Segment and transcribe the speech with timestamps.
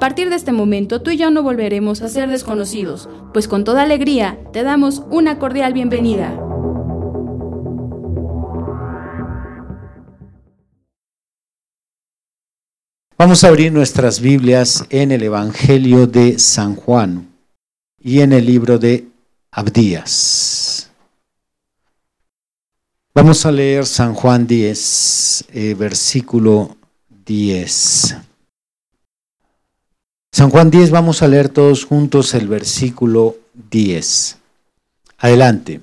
[0.00, 3.64] A partir de este momento tú y yo no volveremos a ser desconocidos, pues con
[3.64, 6.30] toda alegría te damos una cordial bienvenida.
[13.18, 17.28] Vamos a abrir nuestras Biblias en el Evangelio de San Juan
[18.02, 19.06] y en el libro de
[19.50, 20.90] Abdías.
[23.14, 26.78] Vamos a leer San Juan 10, eh, versículo
[27.26, 28.29] 10.
[30.32, 33.36] San Juan 10, vamos a leer todos juntos el versículo
[33.70, 34.38] 10.
[35.18, 35.80] Adelante.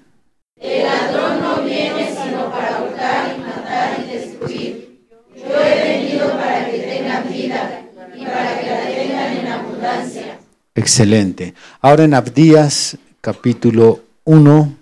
[0.56, 5.00] El ladrón no viene sino para hurtar y matar y destruir.
[5.36, 10.40] Yo he venido para que tengan vida y para que la tengan en abundancia.
[10.76, 11.54] Excelente.
[11.82, 14.76] Ahora en Abdías capítulo 1,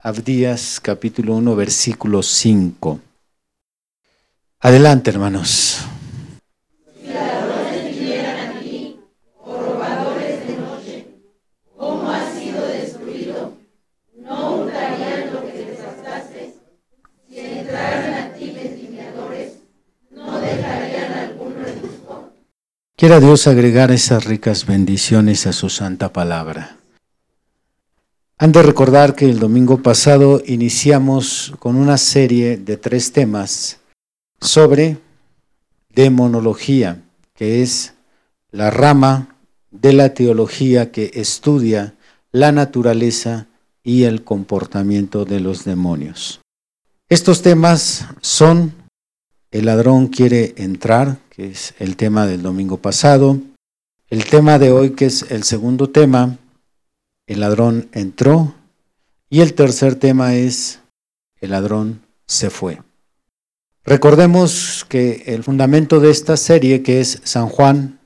[0.00, 3.00] Abdías capítulo 1, versículo 5.
[4.60, 5.86] Adelante, hermanos.
[23.04, 26.78] Quiera Dios agregar esas ricas bendiciones a su santa palabra.
[28.38, 33.78] Han de recordar que el domingo pasado iniciamos con una serie de tres temas
[34.40, 34.96] sobre
[35.90, 37.02] demonología,
[37.34, 37.92] que es
[38.50, 39.36] la rama
[39.70, 41.96] de la teología que estudia
[42.32, 43.48] la naturaleza
[43.82, 46.40] y el comportamiento de los demonios.
[47.10, 48.72] Estos temas son
[49.50, 53.40] el ladrón quiere entrar, que es el tema del domingo pasado.
[54.08, 56.38] El tema de hoy, que es el segundo tema,
[57.26, 58.54] el ladrón entró.
[59.30, 60.80] Y el tercer tema es,
[61.40, 62.82] el ladrón se fue.
[63.84, 67.98] Recordemos que el fundamento de esta serie, que es San Juan,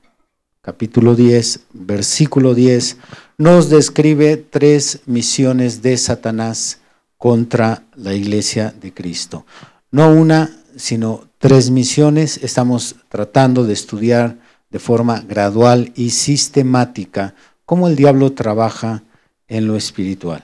[0.61, 2.97] capítulo 10, versículo 10,
[3.37, 6.79] nos describe tres misiones de Satanás
[7.17, 9.45] contra la iglesia de Cristo.
[9.91, 12.37] No una, sino tres misiones.
[12.43, 14.37] Estamos tratando de estudiar
[14.69, 17.33] de forma gradual y sistemática
[17.65, 19.03] cómo el diablo trabaja
[19.47, 20.43] en lo espiritual.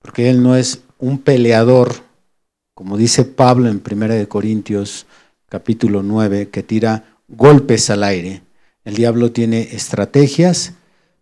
[0.00, 1.94] Porque él no es un peleador,
[2.74, 5.06] como dice Pablo en 1 Corintios
[5.48, 8.42] capítulo 9, que tira golpes al aire.
[8.84, 10.72] El diablo tiene estrategias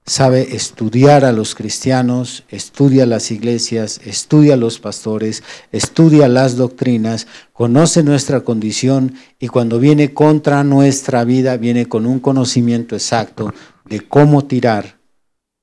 [0.06, 7.26] sabe estudiar a los cristianos, estudia las iglesias, estudia a los pastores, estudia las doctrinas,
[7.52, 13.52] conoce nuestra condición y cuando viene contra nuestra vida viene con un conocimiento exacto
[13.84, 15.00] de cómo tirar,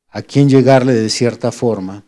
[0.09, 2.04] a quién llegarle de cierta forma,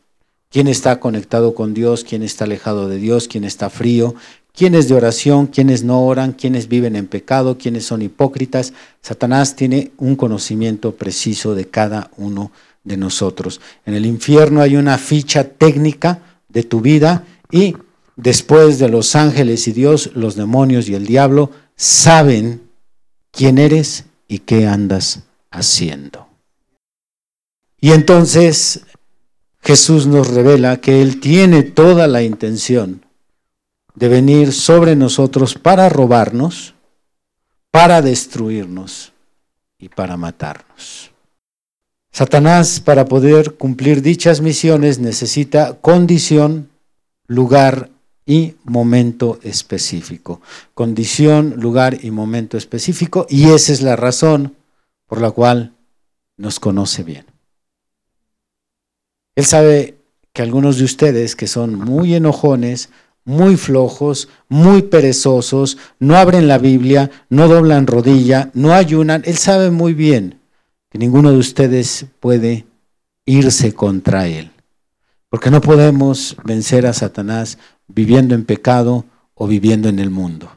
[0.49, 4.13] quién está conectado con Dios, quién está alejado de Dios, quién está frío,
[4.55, 8.73] quiénes de oración, quiénes no oran, quiénes viven en pecado, quiénes son hipócritas.
[9.01, 12.51] Satanás tiene un conocimiento preciso de cada uno
[12.83, 13.59] de nosotros.
[13.85, 17.75] En el infierno hay una ficha técnica de tu vida y
[18.15, 22.61] después de los ángeles y Dios, los demonios y el diablo saben
[23.31, 26.27] quién eres y qué andas haciendo.
[27.81, 28.81] Y entonces
[29.61, 33.04] Jesús nos revela que Él tiene toda la intención
[33.95, 36.75] de venir sobre nosotros para robarnos,
[37.71, 39.13] para destruirnos
[39.79, 41.11] y para matarnos.
[42.11, 46.69] Satanás, para poder cumplir dichas misiones, necesita condición,
[47.27, 47.89] lugar
[48.25, 50.41] y momento específico.
[50.73, 54.55] Condición, lugar y momento específico, y esa es la razón
[55.07, 55.73] por la cual
[56.37, 57.25] nos conoce bien.
[59.35, 59.97] Él sabe
[60.31, 62.89] que algunos de ustedes que son muy enojones,
[63.25, 69.23] muy flojos, muy perezosos, no abren la Biblia, no doblan rodilla, no ayunan.
[69.25, 70.39] Él sabe muy bien
[70.89, 72.65] que ninguno de ustedes puede
[73.25, 74.51] irse contra Él.
[75.29, 77.57] Porque no podemos vencer a Satanás
[77.87, 80.49] viviendo en pecado o viviendo en el mundo.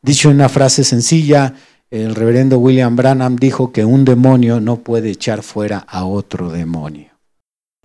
[0.00, 1.54] Dicho en una frase sencilla,
[1.90, 7.07] el reverendo William Branham dijo que un demonio no puede echar fuera a otro demonio.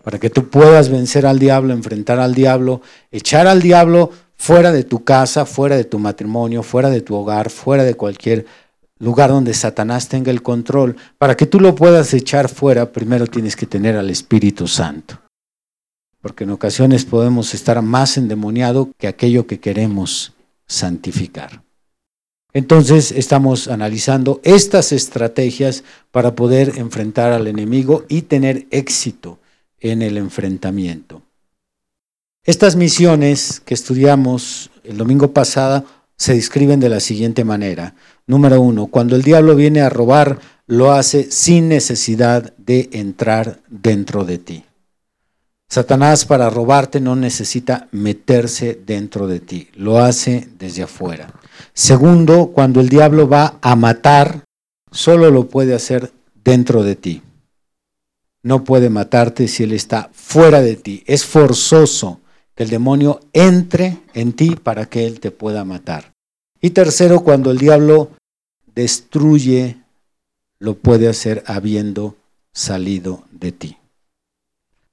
[0.03, 4.83] Para que tú puedas vencer al diablo, enfrentar al diablo, echar al diablo fuera de
[4.83, 8.45] tu casa, fuera de tu matrimonio, fuera de tu hogar, fuera de cualquier
[8.99, 13.55] lugar donde Satanás tenga el control, para que tú lo puedas echar fuera, primero tienes
[13.55, 15.19] que tener al Espíritu Santo.
[16.21, 20.33] Porque en ocasiones podemos estar más endemoniado que aquello que queremos
[20.67, 21.63] santificar.
[22.53, 29.39] Entonces estamos analizando estas estrategias para poder enfrentar al enemigo y tener éxito
[29.83, 31.21] en el enfrentamiento.
[32.43, 35.85] Estas misiones que estudiamos el domingo pasado
[36.17, 37.95] se describen de la siguiente manera.
[38.25, 44.25] Número uno, cuando el diablo viene a robar, lo hace sin necesidad de entrar dentro
[44.25, 44.63] de ti.
[45.69, 51.33] Satanás para robarte no necesita meterse dentro de ti, lo hace desde afuera.
[51.73, 54.43] Segundo, cuando el diablo va a matar,
[54.91, 56.11] solo lo puede hacer
[56.43, 57.21] dentro de ti.
[58.43, 61.03] No puede matarte si él está fuera de ti.
[61.07, 62.19] Es forzoso
[62.55, 66.13] que el demonio entre en ti para que él te pueda matar.
[66.61, 68.11] Y tercero, cuando el diablo
[68.75, 69.77] destruye,
[70.59, 72.15] lo puede hacer habiendo
[72.53, 73.77] salido de ti.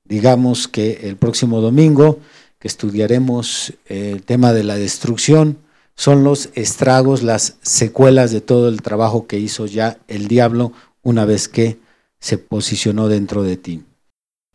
[0.05, 2.19] Digamos que el próximo domingo,
[2.59, 5.59] que estudiaremos el tema de la destrucción,
[5.95, 11.25] son los estragos, las secuelas de todo el trabajo que hizo ya el diablo una
[11.25, 11.79] vez que
[12.21, 13.83] se posicionó dentro de ti.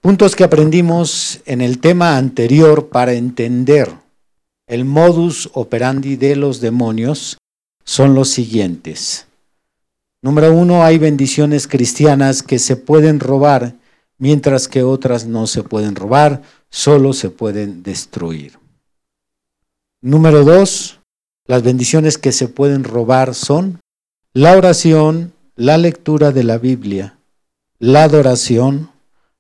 [0.02, 3.92] Puntos que aprendimos en el tema anterior para entender
[4.68, 7.38] el modus operandi de los demonios
[7.84, 9.28] son los siguientes.
[10.22, 13.76] Número uno, hay bendiciones cristianas que se pueden robar,
[14.18, 18.58] mientras que otras no se pueden robar, solo se pueden destruir.
[20.02, 21.00] Número dos,
[21.46, 23.80] las bendiciones que se pueden robar son
[24.34, 27.20] la oración, la lectura de la Biblia,
[27.80, 28.90] la adoración,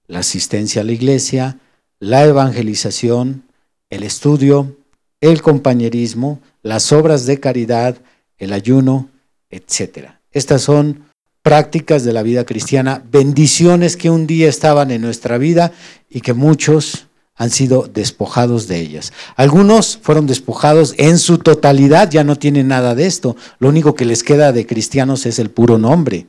[0.07, 1.59] la asistencia a la iglesia,
[1.99, 3.43] la evangelización,
[3.89, 4.75] el estudio,
[5.21, 7.97] el compañerismo, las obras de caridad,
[8.37, 9.09] el ayuno,
[9.49, 10.09] etc.
[10.31, 11.05] Estas son
[11.41, 15.71] prácticas de la vida cristiana, bendiciones que un día estaban en nuestra vida
[16.09, 19.13] y que muchos han sido despojados de ellas.
[19.35, 23.35] Algunos fueron despojados en su totalidad, ya no tienen nada de esto.
[23.59, 26.27] Lo único que les queda de cristianos es el puro nombre.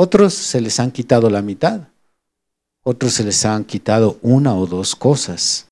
[0.00, 1.88] Otros se les han quitado la mitad
[2.88, 5.68] otros se les han quitado una o dos cosas.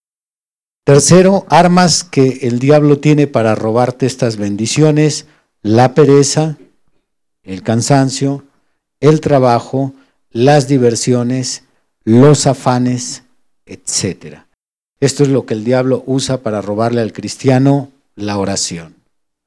[0.85, 5.25] Tercero, armas que el diablo tiene para robarte estas bendiciones,
[5.63, 6.59] la pereza,
[7.43, 8.45] el cansancio,
[9.01, 9.95] el trabajo,
[10.31, 11.65] las diversiones,
[12.05, 13.23] los afanes,
[13.65, 14.41] etc.
[15.01, 18.95] Esto es lo que el diablo usa para robarle al cristiano la oración.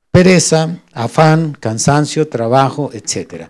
[0.09, 3.47] Pereza, afán, cansancio, trabajo, etc.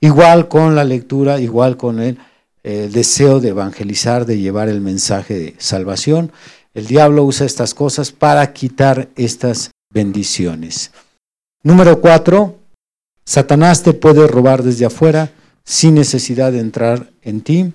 [0.00, 2.18] Igual con la lectura, igual con el
[2.62, 6.32] deseo de evangelizar, de llevar el mensaje de salvación.
[6.72, 10.92] El diablo usa estas cosas para quitar estas bendiciones.
[11.62, 12.58] Número cuatro,
[13.24, 15.30] Satanás te puede robar desde afuera
[15.64, 17.72] sin necesidad de entrar en ti.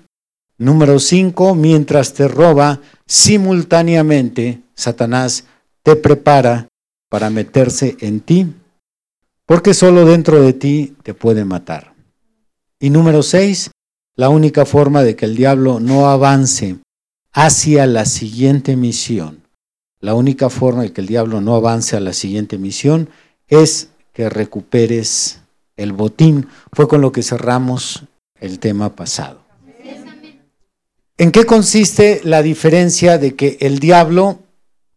[0.58, 5.44] Número cinco, mientras te roba, simultáneamente Satanás
[5.82, 6.68] te prepara
[7.08, 8.52] para meterse en ti,
[9.44, 11.95] porque solo dentro de ti te puede matar.
[12.78, 13.70] Y número seis,
[14.16, 16.76] la única forma de que el diablo no avance
[17.32, 19.42] hacia la siguiente misión,
[20.00, 23.08] la única forma de que el diablo no avance a la siguiente misión
[23.48, 25.40] es que recuperes
[25.76, 26.48] el botín.
[26.72, 28.04] Fue con lo que cerramos
[28.40, 29.40] el tema pasado.
[31.18, 34.40] ¿En qué consiste la diferencia de que el diablo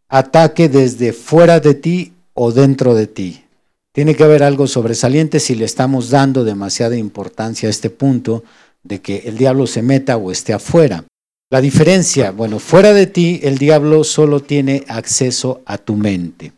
[0.08, 3.44] ataque desde fuera de ti o dentro de ti?
[3.92, 8.44] Tiene que haber algo sobresaliente si le estamos dando demasiada importancia a este punto
[8.84, 11.04] de que el diablo se meta o esté afuera.
[11.50, 16.52] La diferencia, bueno, fuera de ti el diablo solo tiene acceso a tu mente.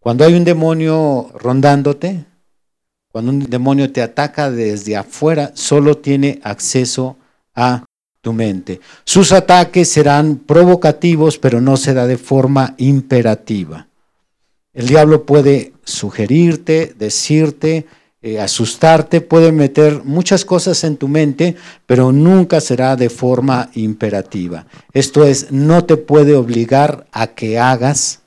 [0.00, 2.24] Cuando hay un demonio rondándote,
[3.12, 7.16] cuando un demonio te ataca desde afuera, solo tiene acceso
[7.54, 7.84] a
[8.20, 8.80] tu mente.
[9.04, 13.86] Sus ataques serán provocativos, pero no será de forma imperativa.
[14.76, 17.86] El diablo puede sugerirte, decirte,
[18.20, 21.56] eh, asustarte, puede meter muchas cosas en tu mente,
[21.86, 24.66] pero nunca será de forma imperativa.
[24.92, 28.20] Esto es, no te puede obligar a que hagas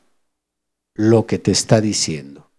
[0.96, 2.50] lo que te está diciendo.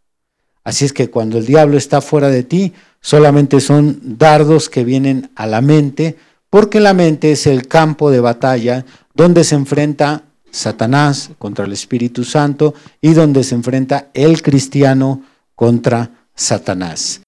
[0.62, 5.32] Así es que cuando el diablo está fuera de ti, solamente son dardos que vienen
[5.35, 6.14] a la mente,
[6.49, 12.25] porque la mente es el campo de batalla donde se enfrenta Satanás contra el Espíritu
[12.25, 15.23] Santo y donde se enfrenta el cristiano
[15.54, 17.23] contra Satanás.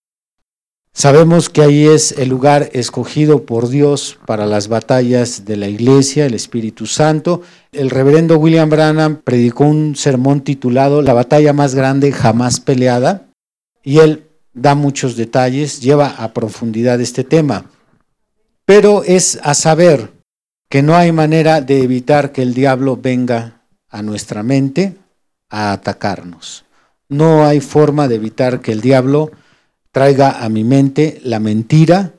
[0.94, 6.26] Sabemos que ahí es el lugar escogido por Dios para las batallas de la iglesia,
[6.26, 7.40] el Espíritu Santo.
[7.72, 13.30] El reverendo William Branham predicó un sermón titulado La batalla más grande jamás peleada
[13.82, 17.64] y él da muchos detalles, lleva a profundidad este tema.
[18.66, 20.10] Pero es a saber
[20.72, 23.60] que no hay manera de evitar que el diablo venga
[23.90, 24.96] a nuestra mente
[25.50, 26.64] a atacarnos.
[27.10, 29.32] No hay forma de evitar que el diablo
[29.90, 32.14] traiga a mi mente la mentira,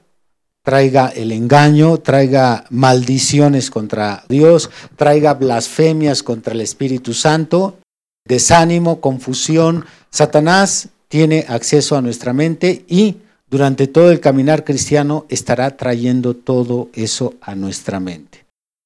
[0.61, 7.79] traiga el engaño, traiga maldiciones contra Dios, traiga blasfemias contra el Espíritu Santo,
[8.23, 9.83] desánimo, confusión.
[10.11, 13.17] Satanás tiene acceso a nuestra mente y
[13.49, 18.42] durante todo el caminar cristiano estará trayendo todo eso a nuestra mente.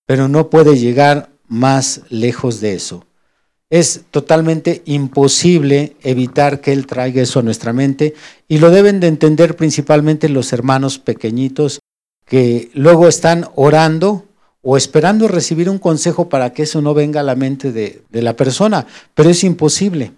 [0.08, 3.06] Pero no puede llegar más lejos de eso.
[3.70, 8.16] Es totalmente imposible evitar que Él traiga eso a nuestra mente
[8.48, 11.80] y lo deben de entender principalmente los hermanos pequeñitos
[12.26, 14.26] que luego están orando
[14.62, 18.36] o esperando recibir un consejo para que eso no venga a la mente de, la
[18.36, 20.12] persona, pero es imposible,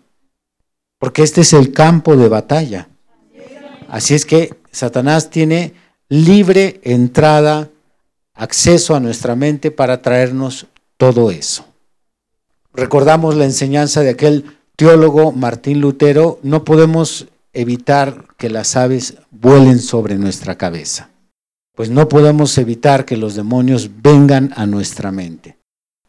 [0.97, 2.89] porque este es el campo de batalla.
[3.87, 5.73] Así es que Satanás tiene
[6.07, 7.69] libre entrada,
[8.39, 10.65] acceso a nuestra mente para traernos
[10.97, 11.69] todo eso
[12.73, 19.79] recordamos la enseñanza de aquel teólogo Martín Lutero, no podemos evitar que las aves vuelen
[19.79, 21.09] sobre nuestra cabeza.
[21.75, 25.57] Pues no podemos evitar que los demonios vengan a nuestra mente.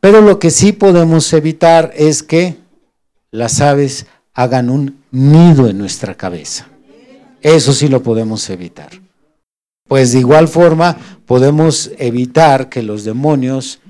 [0.00, 2.56] Pero lo que sí podemos evitar es que
[3.30, 6.68] las aves hagan un nido en nuestra cabeza.
[7.42, 8.90] Eso sí lo podemos evitar.
[9.90, 13.80] Pues de igual forma podemos evitar que los demonios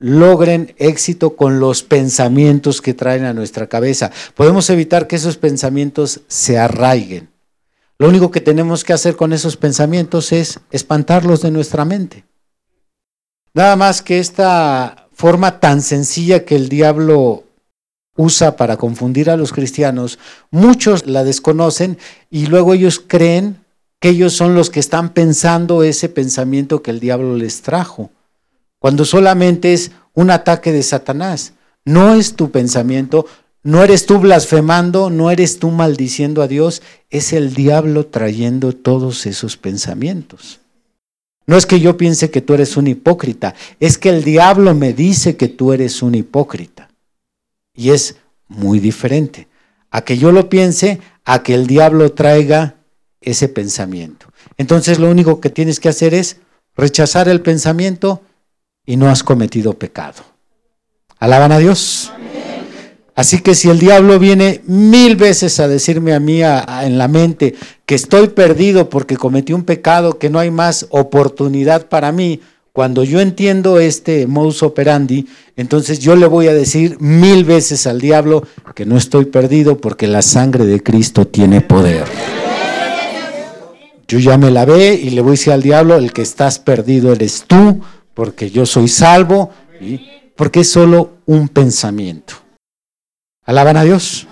[0.00, 4.10] logren éxito con los pensamientos que traen a nuestra cabeza.
[4.34, 7.28] Podemos evitar que esos pensamientos se arraiguen.
[7.96, 12.24] Lo único que tenemos que hacer con esos pensamientos es espantarlos de nuestra mente.
[13.52, 17.44] Nada más que esta forma tan sencilla que el diablo
[18.16, 20.18] usa para confundir a los cristianos,
[20.50, 21.98] muchos la desconocen
[22.30, 23.63] y luego ellos creen
[24.04, 28.10] que ellos son los que están pensando ese pensamiento que el diablo les trajo
[28.78, 31.54] cuando solamente es un ataque de Satanás.
[31.86, 33.24] No es tu pensamiento,
[33.62, 39.24] no eres tú blasfemando, no eres tú maldiciendo a Dios, es el diablo trayendo todos
[39.24, 40.60] esos pensamientos.
[41.46, 44.92] No es que yo piense que tú eres un hipócrita, es que el diablo me
[44.92, 46.90] dice que tú eres un hipócrita.
[47.74, 48.16] Y es
[48.48, 49.48] muy diferente
[49.90, 52.74] a que yo lo piense, a que el diablo traiga
[53.24, 54.26] ese pensamiento.
[54.56, 56.36] Entonces lo único que tienes que hacer es
[56.76, 58.22] rechazar el pensamiento
[58.86, 60.22] y no has cometido pecado.
[61.18, 62.12] Alaban a Dios.
[63.16, 67.54] Así que si el diablo viene mil veces a decirme a mí en la mente
[67.86, 72.40] que estoy perdido porque cometí un pecado, que no hay más oportunidad para mí,
[72.72, 78.00] cuando yo entiendo este modus operandi, entonces yo le voy a decir mil veces al
[78.00, 82.04] diablo que no estoy perdido porque la sangre de Cristo tiene poder.
[84.14, 86.60] Yo ya me la ve y le voy a decir al diablo, el que estás
[86.60, 87.80] perdido eres tú,
[88.14, 89.50] porque yo soy salvo,
[90.36, 92.34] porque es solo un pensamiento.
[93.44, 94.28] ¿Alaban a Dios?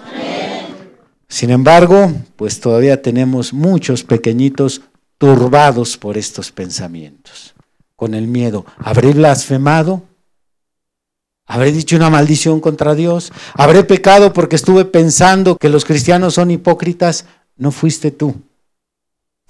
[1.28, 4.82] Sin embargo, pues todavía tenemos muchos pequeñitos
[5.18, 7.52] turbados por estos pensamientos,
[7.96, 8.64] con el miedo.
[8.78, 10.04] ¿Habré blasfemado?
[11.44, 13.32] ¿Habré dicho una maldición contra Dios?
[13.54, 17.24] ¿Habré pecado porque estuve pensando que los cristianos son hipócritas?
[17.56, 18.36] No fuiste tú.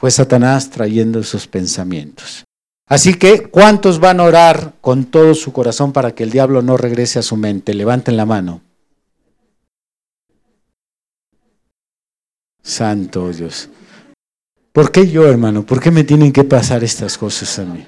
[0.03, 2.45] Fue Satanás trayendo esos pensamientos.
[2.89, 6.77] Así que, ¿cuántos van a orar con todo su corazón para que el diablo no
[6.77, 7.73] regrese a su mente?
[7.73, 8.63] Levanten la mano.
[12.65, 13.69] Santo Dios.
[14.73, 15.65] ¿Por qué yo, hermano?
[15.65, 17.87] ¿Por qué me tienen que pasar estas cosas a mí?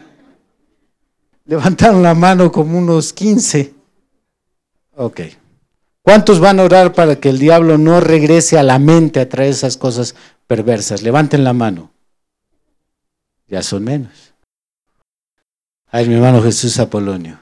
[1.46, 3.74] Levantaron la mano como unos 15.
[4.94, 5.20] Ok.
[6.00, 9.50] ¿Cuántos van a orar para que el diablo no regrese a la mente a traer
[9.50, 10.14] esas cosas
[10.46, 11.02] perversas?
[11.02, 11.90] Levanten la mano.
[13.46, 14.32] Ya son menos.
[15.90, 17.38] Ay, mi hermano Jesús Apolonio.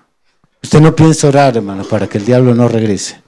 [0.62, 3.20] Usted no piensa orar, hermano, para que el diablo no regrese.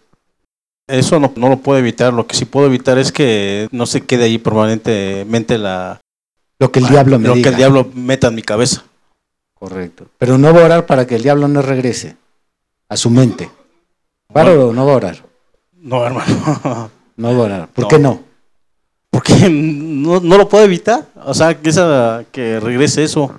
[0.87, 2.12] Eso no, lo puedo evitar.
[2.12, 6.00] Lo que sí puedo evitar es que no se quede ahí permanentemente la...
[6.59, 8.85] Lo que el diablo me Lo que el diablo meta en mi cabeza.
[9.54, 10.07] Correcto.
[10.19, 12.16] Pero no va a orar para que el diablo no regrese
[12.88, 13.50] a su mente.
[14.37, 15.25] ¿Va o no va a orar?
[15.73, 16.90] No, hermano.
[17.16, 17.69] No va a orar.
[17.69, 18.24] ¿Por qué no?
[19.14, 21.06] Porque no, no, lo puedo evitar.
[21.25, 23.33] O sea, que, esa, que regrese eso.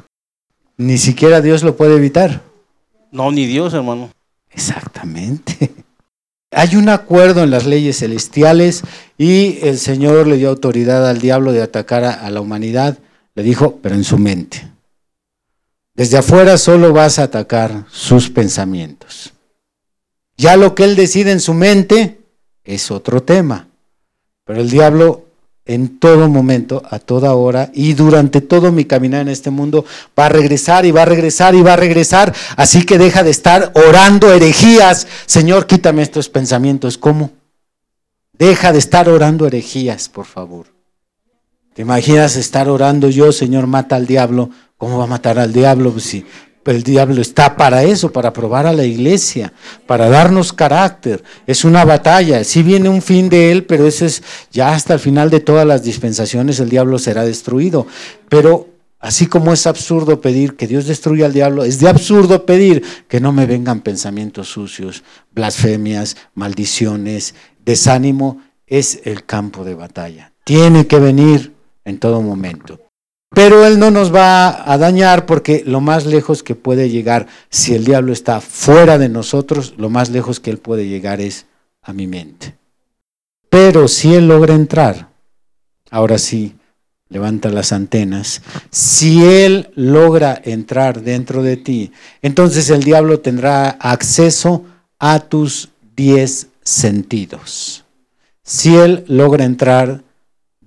[0.78, 2.44] Ni siquiera Dios lo puede evitar.
[3.12, 4.10] No, ni Dios, hermano.
[4.50, 5.74] Exactamente.
[6.52, 8.84] Hay un acuerdo en las leyes celestiales
[9.18, 12.98] y el Señor le dio autoridad al diablo de atacar a, la humanidad.
[13.34, 14.66] Le dijo, pero en su mente.
[15.94, 19.34] Desde afuera solo vas a atacar sus pensamientos.
[20.38, 22.22] Ya lo que él decide en su mente
[22.64, 23.68] es otro tema.
[24.46, 25.25] Pero el diablo
[25.66, 29.84] en todo momento, a toda hora y durante todo mi caminar en este mundo
[30.18, 32.34] va a regresar y va a regresar y va a regresar.
[32.56, 35.08] Así que deja de estar orando herejías.
[35.26, 36.98] Señor, quítame estos pensamientos.
[36.98, 37.32] ¿Cómo?
[38.34, 40.68] Deja de estar orando herejías, por favor.
[41.74, 44.50] ¿Te imaginas estar orando yo, Señor, mata al diablo?
[44.78, 45.92] ¿Cómo va a matar al diablo?
[45.92, 46.26] Pues si
[46.66, 49.54] el diablo está para eso, para probar a la iglesia,
[49.86, 51.24] para darnos carácter.
[51.46, 52.44] Es una batalla.
[52.44, 55.68] Sí viene un fin de él, pero ese es ya hasta el final de todas
[55.68, 57.86] las dispensaciones el diablo será destruido.
[58.30, 58.70] Pero
[59.00, 63.20] así como es absurdo pedir que Dios destruya al diablo, es de absurdo pedir que
[63.20, 65.04] no me vengan pensamientos sucios,
[65.34, 68.42] blasfemias, maldiciones, desánimo.
[68.66, 70.34] Es el campo de batalla.
[70.44, 71.54] Tiene que venir
[71.84, 72.85] en todo momento.
[73.30, 77.76] Pero Él no nos va a dañar porque lo más lejos que puede llegar, si
[77.76, 81.46] el diablo está fuera de nosotros, lo más lejos que Él puede llegar es
[81.82, 82.56] a mi mente.
[83.50, 85.10] Pero si Él logra entrar,
[85.92, 86.56] ahora sí,
[87.10, 88.42] levanta las antenas,
[88.72, 91.92] si Él logra entrar dentro de ti,
[92.22, 94.64] entonces el diablo tendrá acceso
[94.98, 97.84] a tus diez sentidos.
[98.44, 100.05] Si Él logra entrar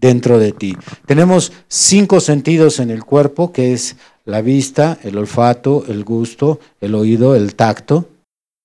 [0.00, 0.76] dentro de ti.
[1.06, 6.94] Tenemos cinco sentidos en el cuerpo, que es la vista, el olfato, el gusto, el
[6.94, 8.08] oído, el tacto.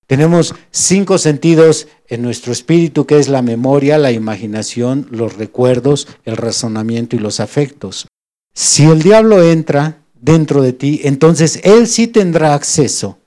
[0.06, 6.36] Tenemos cinco sentidos en nuestro espíritu, que es la memoria, la imaginación, los recuerdos, el
[6.36, 8.06] razonamiento y los afectos.
[8.54, 13.18] Si el diablo entra dentro de ti, entonces él sí tendrá acceso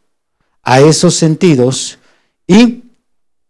[0.63, 1.99] a esos sentidos
[2.45, 2.83] y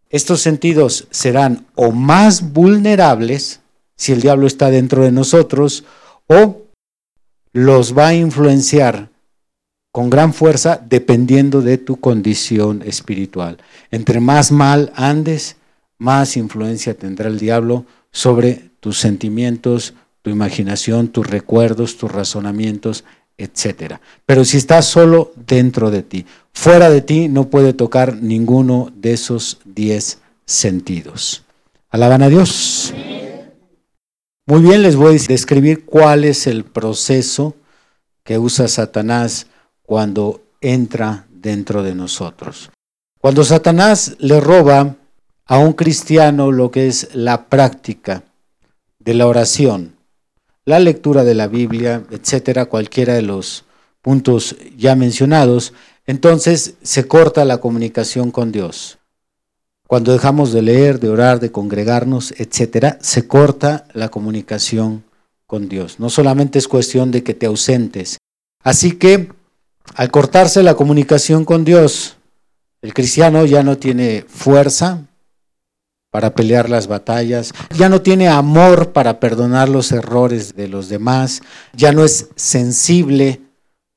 [0.09, 3.59] estos sentidos serán o más vulnerables
[3.97, 5.83] si el diablo está dentro de nosotros,
[6.27, 6.61] o
[7.51, 9.09] los va a influenciar
[9.91, 13.57] con gran fuerza dependiendo de tu condición espiritual.
[13.89, 15.55] Entre más mal andes,
[15.97, 23.05] más influencia tendrá el diablo sobre tus sentimientos, tu imaginación, tus recuerdos, tus razonamientos,
[23.38, 23.95] etc.
[24.25, 29.13] Pero si estás solo dentro de ti, fuera de ti no puede tocar ninguno de
[29.13, 31.43] esos diez sentidos.
[31.89, 32.93] Alaban a Dios.
[34.49, 37.57] Muy bien, les voy a describir cuál es el proceso
[38.23, 39.47] que usa Satanás
[39.83, 42.71] cuando entra dentro de nosotros.
[43.19, 44.95] Cuando Satanás le roba
[45.45, 48.23] a un cristiano lo que es la práctica
[48.99, 49.97] de la oración,
[50.63, 53.65] la lectura de la Biblia, etcétera, cualquiera de los
[54.01, 55.73] puntos ya mencionados,
[56.05, 58.97] entonces se corta la comunicación con Dios.
[59.88, 65.04] Cuando dejamos de leer, de orar, de congregarnos, etcétera, se corta la comunicación
[65.45, 66.00] con Dios.
[66.00, 68.17] No solamente es cuestión de que te ausentes.
[68.63, 69.32] Así que
[69.95, 72.17] al cortarse la comunicación con Dios,
[72.82, 75.06] el cristiano ya no tiene fuerza
[76.12, 81.41] para pelear las batallas, ya no tiene amor para perdonar los errores de los demás,
[81.73, 83.41] ya no es sensible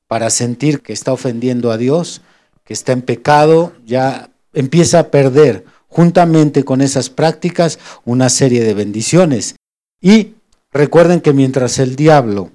[0.07, 2.21] para sentir que está ofendiendo a Dios,
[2.63, 8.73] que está en pecado, ya empieza a perder juntamente con esas prácticas una serie de
[8.73, 9.55] bendiciones.
[10.01, 10.35] Y
[10.71, 12.49] recuerden que mientras el diablo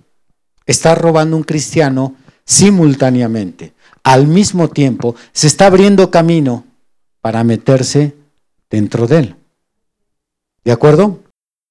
[0.65, 6.65] está robando un cristiano, simultáneamente, al mismo tiempo, se está abriendo camino
[7.21, 8.15] para meterse
[8.71, 9.37] dentro de él.
[10.65, 11.21] ¿De acuerdo?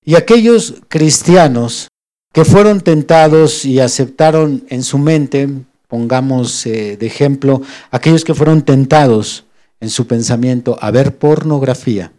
[0.04, 1.88] Y aquellos cristianos
[2.32, 5.50] que fueron tentados y aceptaron en su mente,
[5.88, 9.45] pongamos eh, de ejemplo, aquellos que fueron tentados
[9.80, 12.12] en su pensamiento a ver pornografía.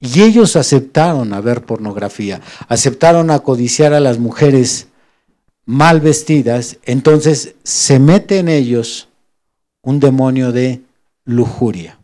[0.00, 4.88] Y ellos aceptaron a ver pornografía, aceptaron a codiciar a las mujeres
[5.64, 9.08] mal vestidas, entonces se mete en ellos
[9.82, 10.82] un demonio de
[11.24, 11.98] lujuria.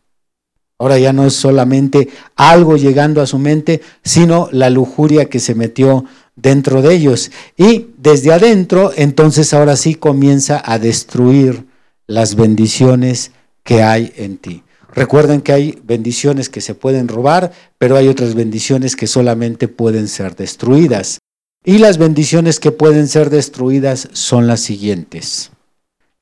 [0.78, 5.56] Ahora ya no es solamente algo llegando a su mente, sino la lujuria que se
[5.56, 6.04] metió
[6.36, 7.32] dentro de ellos.
[7.56, 11.66] Y desde adentro, entonces ahora sí comienza a destruir
[12.06, 13.32] las bendiciones
[13.68, 14.62] que hay en ti.
[14.94, 20.08] Recuerden que hay bendiciones que se pueden robar, pero hay otras bendiciones que solamente pueden
[20.08, 21.18] ser destruidas.
[21.66, 25.50] Y las bendiciones que pueden ser destruidas son las siguientes.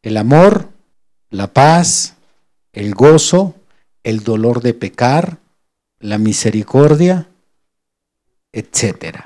[0.02, 0.70] El amor,
[1.30, 2.16] la paz,
[2.72, 3.54] el gozo,
[4.02, 5.38] el dolor de pecar,
[6.00, 7.28] la misericordia,
[8.50, 9.20] etc.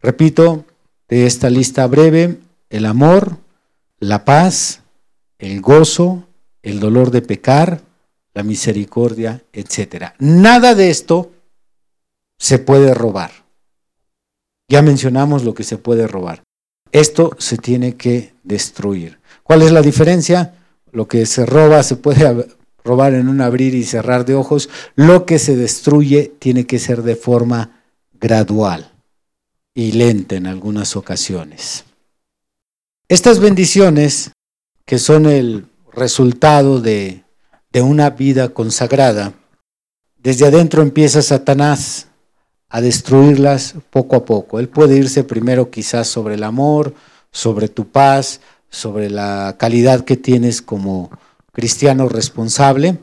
[0.00, 0.64] Repito,
[1.10, 3.36] de esta lista breve, el amor,
[4.00, 4.80] la paz,
[5.38, 6.24] el gozo,
[6.68, 7.82] el dolor de pecar,
[8.34, 10.12] la misericordia, etc.
[10.18, 11.32] Nada de esto
[12.38, 13.30] se puede robar.
[14.68, 16.42] Ya mencionamos lo que se puede robar.
[16.92, 19.18] Esto se tiene que destruir.
[19.42, 20.54] ¿Cuál es la diferencia?
[20.92, 22.46] Lo que se roba se puede
[22.84, 24.68] robar en un abrir y cerrar de ojos.
[24.94, 27.82] Lo que se destruye tiene que ser de forma
[28.20, 28.92] gradual
[29.74, 31.84] y lenta en algunas ocasiones.
[33.08, 34.32] Estas bendiciones,
[34.84, 37.24] que son el resultado de,
[37.72, 39.34] de una vida consagrada,
[40.16, 42.08] desde adentro empieza Satanás
[42.68, 44.58] a destruirlas poco a poco.
[44.58, 46.94] Él puede irse primero quizás sobre el amor,
[47.30, 51.10] sobre tu paz, sobre la calidad que tienes como
[51.52, 52.98] cristiano responsable,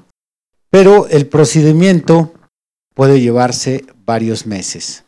[0.70, 2.34] pero el procedimiento
[2.94, 5.04] puede llevarse varios meses.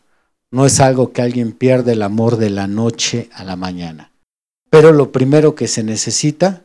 [0.51, 4.11] No es algo que alguien pierda el amor de la noche a la mañana.
[4.69, 6.63] Pero lo primero que se necesita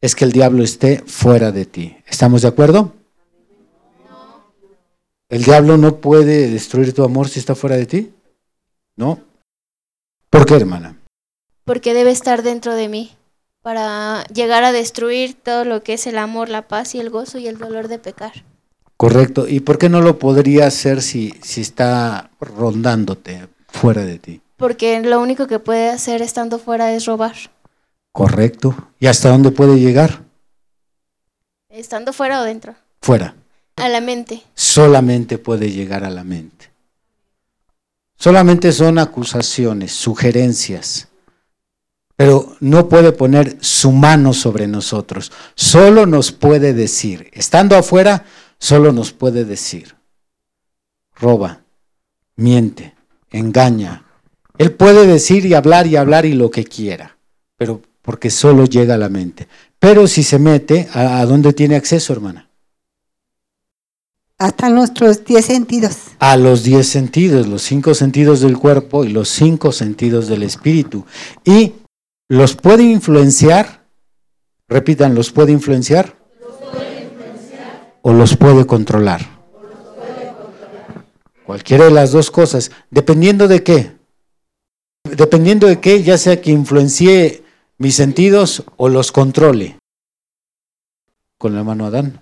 [0.00, 1.96] es que el diablo esté fuera de ti.
[2.06, 2.94] ¿Estamos de acuerdo?
[5.28, 8.12] ¿El diablo no puede destruir tu amor si está fuera de ti?
[8.96, 9.20] ¿No?
[10.28, 10.98] ¿Por qué, hermana?
[11.64, 13.12] Porque debe estar dentro de mí
[13.62, 17.38] para llegar a destruir todo lo que es el amor, la paz y el gozo
[17.38, 18.44] y el dolor de pecar.
[18.96, 19.46] Correcto.
[19.46, 24.40] ¿Y por qué no lo podría hacer si, si está rondándote fuera de ti?
[24.56, 27.36] Porque lo único que puede hacer estando fuera es robar.
[28.12, 28.90] Correcto.
[28.98, 30.24] ¿Y hasta dónde puede llegar?
[31.68, 32.74] Estando fuera o dentro.
[33.00, 33.34] Fuera.
[33.76, 34.42] A la mente.
[34.54, 36.70] Solamente puede llegar a la mente.
[38.16, 41.08] Solamente son acusaciones, sugerencias,
[42.16, 45.32] pero no puede poner su mano sobre nosotros.
[45.54, 48.26] Solo nos puede decir, estando afuera,
[48.58, 49.94] solo nos puede decir,
[51.14, 51.62] roba,
[52.36, 52.94] miente,
[53.30, 54.04] engaña.
[54.58, 57.16] Él puede decir y hablar y hablar y lo que quiera,
[57.56, 59.48] pero porque solo llega a la mente.
[59.78, 62.48] Pero si se mete, ¿a, dónde tiene acceso, hermana?
[64.38, 65.96] Hasta nuestros diez sentidos.
[66.18, 71.04] A los diez sentidos, los cinco sentidos del cuerpo y los cinco sentidos del espíritu.
[71.44, 71.74] Y
[72.28, 73.84] los puede influenciar.
[74.68, 76.16] Repitan, ¿los puede influenciar?
[78.02, 79.40] O los puede controlar.
[81.44, 83.92] Cualquiera de las dos cosas, dependiendo de qué.
[85.02, 87.42] Dependiendo de qué, ya sea que influencie
[87.80, 89.78] mis sentidos o los controle.
[91.38, 92.20] Con la mano Adán.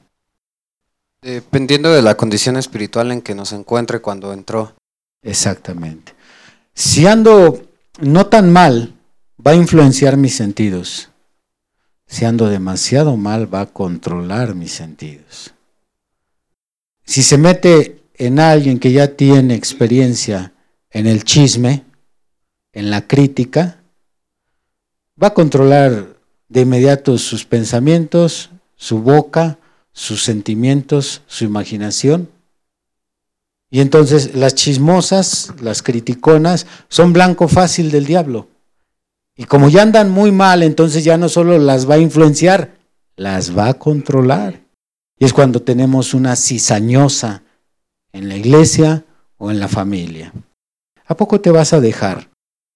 [1.21, 4.77] Dependiendo de la condición espiritual en que nos encuentre cuando entró.
[5.21, 6.15] Exactamente.
[6.75, 7.67] Si ando
[7.99, 8.95] no tan mal,
[9.45, 11.11] va a influenciar mis sentidos.
[12.07, 15.55] Si ando demasiado mal, va a controlar mis sentidos.
[17.05, 20.53] Si se mete en alguien que ya tiene experiencia
[20.91, 21.85] en el chisme,
[22.73, 23.78] en la crítica,
[25.21, 26.17] va a controlar
[26.49, 29.59] de inmediato sus pensamientos, su boca,
[29.93, 32.29] sus sentimientos, su imaginación.
[33.71, 38.49] Y entonces las chismosas, las criticonas, son blanco fácil del diablo.
[39.37, 42.77] Y como ya andan muy mal, entonces ya no solo las va a influenciar,
[43.17, 44.61] las va a controlar.
[45.19, 47.43] Y es cuando tenemos una cizañosa
[48.13, 49.05] en la iglesia
[49.37, 50.33] o en la familia.
[51.07, 52.31] ¿A poco te vas a dejar?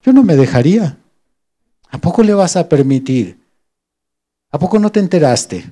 [0.04, 0.98] Yo no me dejaría.
[1.92, 3.38] ¿A poco le vas a permitir?
[4.50, 5.70] ¿A poco no te enteraste?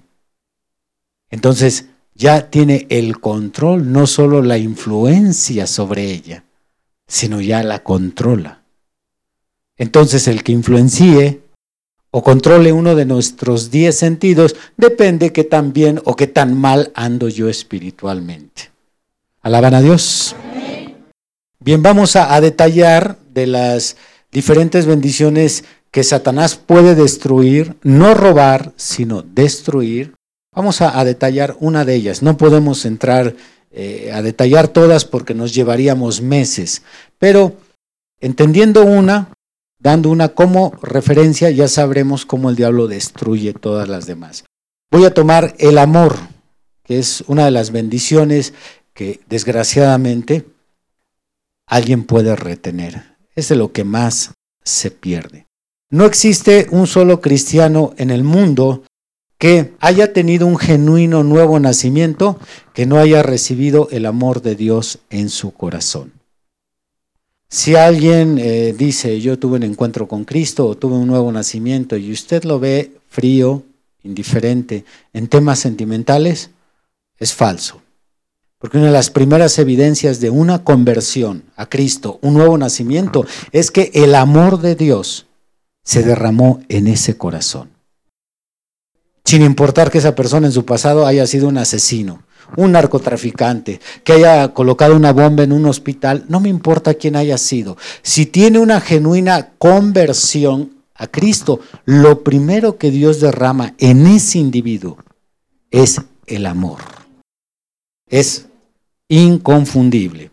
[1.30, 6.44] Entonces ya tiene el control, no solo la influencia sobre ella,
[7.06, 8.62] sino ya la controla.
[9.78, 11.40] Entonces el que influencie
[12.10, 16.92] o controle uno de nuestros diez sentidos depende que tan bien o que tan mal
[16.94, 18.70] ando yo espiritualmente.
[19.40, 20.36] Alaban a Dios.
[21.60, 23.96] Bien, vamos a, a detallar de las
[24.30, 30.14] diferentes bendiciones que Satanás puede destruir, no robar, sino destruir.
[30.54, 32.22] Vamos a, detallar una de ellas.
[32.22, 33.34] No podemos entrar
[33.70, 36.82] eh, a detallar todas porque nos llevaríamos meses,
[37.18, 37.56] pero
[38.20, 39.32] entendiendo una,
[39.78, 44.44] dando una como referencia, ya sabremos cómo el diablo destruye todas las demás.
[44.90, 46.16] Voy a tomar el amor,
[46.84, 48.54] que es una de las bendiciones
[48.92, 50.46] que desgraciadamente
[51.66, 53.16] alguien puede retener.
[53.36, 54.32] Es de lo que más
[54.64, 55.49] se pierde.
[55.90, 58.84] No existe un solo cristiano en el mundo
[59.38, 62.38] que haya tenido un genuino nuevo nacimiento
[62.72, 66.12] que no haya recibido el amor de Dios en su corazón.
[67.48, 71.96] Si alguien eh, dice yo tuve un encuentro con Cristo o tuve un nuevo nacimiento
[71.96, 73.64] y usted lo ve frío,
[74.04, 76.50] indiferente en temas sentimentales,
[77.18, 77.82] es falso.
[78.58, 83.72] Porque una de las primeras evidencias de una conversión a Cristo, un nuevo nacimiento, es
[83.72, 85.26] que el amor de Dios
[85.84, 87.70] se derramó en ese corazón.
[89.24, 92.24] sin importar que esa persona en su pasado haya sido un asesino,
[92.56, 97.38] un narcotraficante, que haya colocado una bomba en un hospital, no me importa quién haya
[97.38, 97.76] sido.
[98.02, 104.98] Si tiene una genuina conversión a Cristo, lo primero que Dios derrama en ese individuo
[105.70, 106.80] es el amor.
[108.08, 108.46] Es
[109.08, 110.30] inconfundible.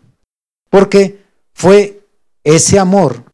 [0.70, 2.02] Porque fue
[2.44, 3.27] ese amor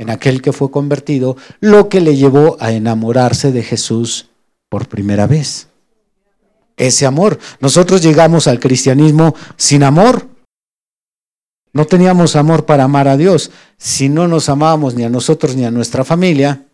[0.00, 4.30] en aquel que fue convertido lo que le llevó a enamorarse de Jesús
[4.70, 5.68] por primera vez.
[6.78, 7.38] Ese amor.
[7.60, 10.26] Nosotros llegamos al cristianismo sin amor.
[11.74, 13.50] No teníamos amor para amar a Dios.
[13.76, 16.64] Si no nos amábamos ni a nosotros ni a nuestra familia,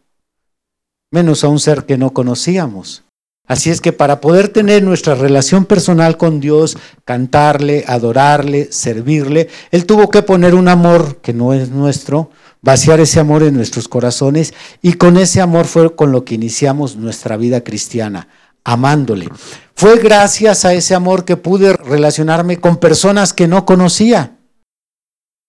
[1.11, 3.03] menos a un ser que no conocíamos.
[3.49, 9.85] Así es que para poder tener nuestra relación personal con Dios, cantarle, adorarle, servirle, Él
[9.85, 12.31] tuvo que poner un amor que no es nuestro,
[12.67, 14.53] vaciar ese amor en nuestros corazones
[14.83, 18.27] y con ese amor fue con lo que iniciamos nuestra vida cristiana,
[18.65, 19.29] amándole.
[19.77, 24.39] Fue gracias a ese amor que pude relacionarme con personas que no conocía.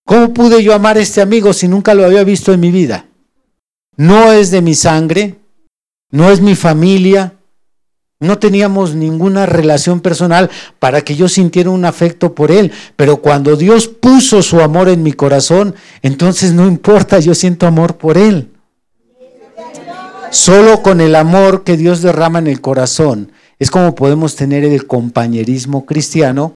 [0.06, 3.06] ¿Cómo pude yo amar a este amigo si nunca lo había visto en mi vida?
[3.96, 5.40] No es de mi sangre,
[6.12, 7.37] no es mi familia,
[8.20, 13.56] no teníamos ninguna relación personal para que yo sintiera un afecto por Él, pero cuando
[13.56, 18.50] Dios puso su amor en mi corazón, entonces no importa, yo siento amor por Él.
[20.30, 24.86] Solo con el amor que Dios derrama en el corazón es como podemos tener el
[24.86, 26.54] compañerismo cristiano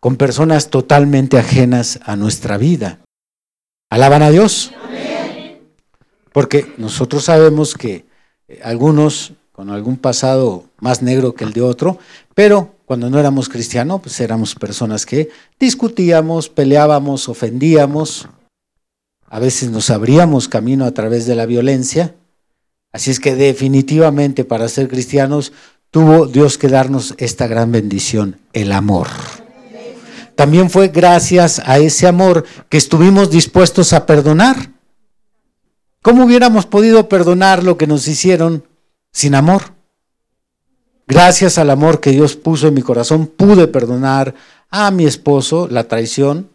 [0.00, 3.00] con personas totalmente ajenas a nuestra vida.
[3.90, 4.72] ¿Alaban a Dios?
[6.32, 8.06] Porque nosotros sabemos que
[8.62, 12.00] algunos con algún pasado más negro que el de otro,
[12.34, 15.28] pero cuando no éramos cristianos, pues éramos personas que
[15.60, 18.26] discutíamos, peleábamos, ofendíamos,
[19.24, 22.16] a veces nos abríamos camino a través de la violencia.
[22.90, 25.52] Así es que definitivamente para ser cristianos
[25.92, 29.06] tuvo Dios que darnos esta gran bendición, el amor.
[30.34, 34.72] También fue gracias a ese amor que estuvimos dispuestos a perdonar.
[36.02, 38.64] ¿Cómo hubiéramos podido perdonar lo que nos hicieron
[39.12, 39.62] sin amor.
[41.06, 44.34] Gracias al amor que Dios puso en mi corazón, pude perdonar
[44.70, 46.48] a mi esposo la traición,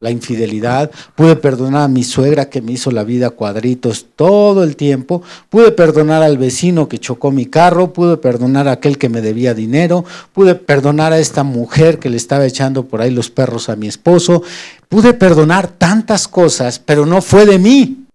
[0.00, 4.76] la infidelidad, pude perdonar a mi suegra que me hizo la vida cuadritos todo el
[4.76, 9.22] tiempo, pude perdonar al vecino que chocó mi carro, pude perdonar a aquel que me
[9.22, 13.68] debía dinero, pude perdonar a esta mujer que le estaba echando por ahí los perros
[13.68, 14.42] a mi esposo,
[14.88, 18.06] pude perdonar tantas cosas, pero no fue de mí,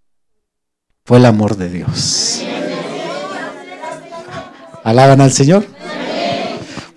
[1.05, 2.43] fue el amor de Dios.
[4.89, 5.67] ¿Alaban al Señor?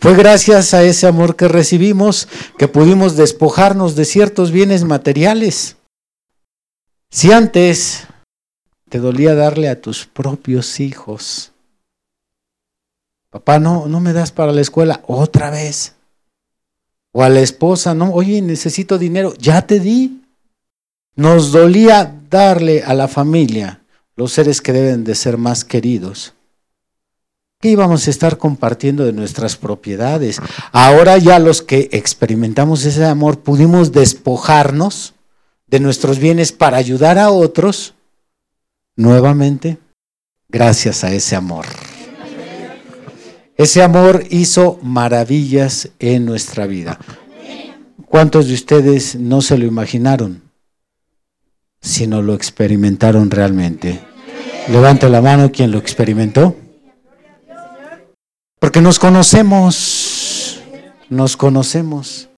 [0.01, 2.27] Fue gracias a ese amor que recibimos
[2.57, 5.77] que pudimos despojarnos de ciertos bienes materiales.
[7.11, 8.07] Si antes
[8.89, 11.53] te dolía darle a tus propios hijos,
[13.29, 15.95] papá, no, no me das para la escuela otra vez.
[17.13, 20.23] O a la esposa, no, oye, necesito dinero, ya te di.
[21.15, 23.83] Nos dolía darle a la familia
[24.17, 26.33] los seres que deben de ser más queridos
[27.63, 30.41] ¿Qué íbamos a estar compartiendo de nuestras propiedades?
[30.73, 35.15] Ahora ya los que experimentamos ese amor pudimos despojarnos
[35.69, 37.95] de nuestros bienes para ayudar a otros
[38.97, 39.79] nuevamente
[40.49, 41.67] gracias a ese amor.
[43.57, 46.99] Ese amor hizo maravillas en nuestra vida.
[48.07, 50.43] ¿Cuántos de ustedes no se lo imaginaron,
[51.81, 54.01] sino lo experimentaron realmente?
[54.69, 56.57] Levante la mano quien lo experimentó.
[58.73, 60.63] Porque nos conocemos,
[61.11, 62.31] nos conocemos.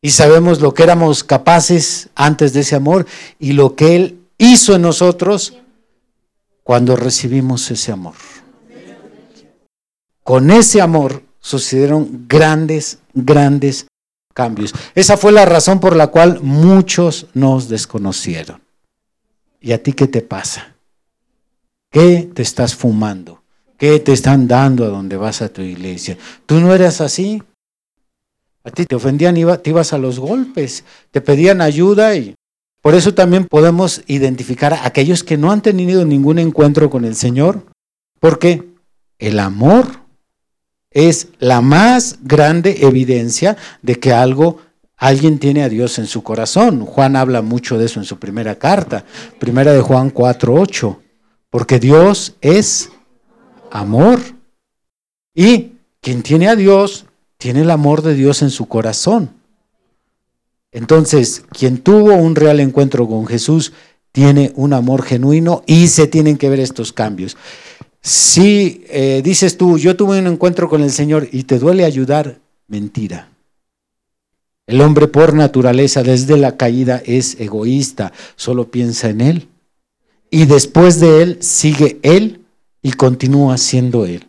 [0.00, 3.06] Y sabemos lo que éramos capaces antes de ese amor
[3.40, 5.54] y lo que Él hizo en nosotros
[6.62, 8.14] cuando recibimos ese amor.
[10.22, 13.88] Con ese amor sucedieron grandes, grandes
[14.32, 14.72] cambios.
[14.94, 18.62] Esa fue la razón por la cual muchos nos desconocieron.
[19.60, 20.76] ¿Y a ti qué te pasa?
[21.90, 23.39] ¿Qué te estás fumando?
[23.80, 26.18] ¿Qué te están dando a donde vas a tu iglesia?
[26.44, 27.42] Tú no eras así.
[28.62, 32.34] A ti te ofendían, te ibas a los golpes, te pedían ayuda y
[32.82, 37.16] por eso también podemos identificar a aquellos que no han tenido ningún encuentro con el
[37.16, 37.64] Señor,
[38.20, 38.68] porque
[39.18, 39.86] el amor
[40.90, 44.58] es la más grande evidencia de que algo
[44.98, 46.84] alguien tiene a Dios en su corazón.
[46.84, 49.06] Juan habla mucho de eso en su primera carta,
[49.38, 50.98] primera de Juan 4:8,
[51.48, 52.90] porque Dios es
[53.70, 54.20] amor.
[55.34, 57.06] Y quien tiene a Dios,
[57.38, 59.30] tiene el amor de Dios en su corazón.
[60.72, 63.72] Entonces, quien tuvo un real encuentro con Jesús,
[64.12, 67.36] tiene un amor genuino y se tienen que ver estos cambios.
[68.02, 72.38] Si eh, dices tú, yo tuve un encuentro con el Señor y te duele ayudar,
[72.66, 73.28] mentira.
[74.66, 79.48] El hombre por naturaleza desde la caída es egoísta, solo piensa en él.
[80.30, 82.39] Y después de él sigue él
[82.82, 84.26] y continúa siendo él.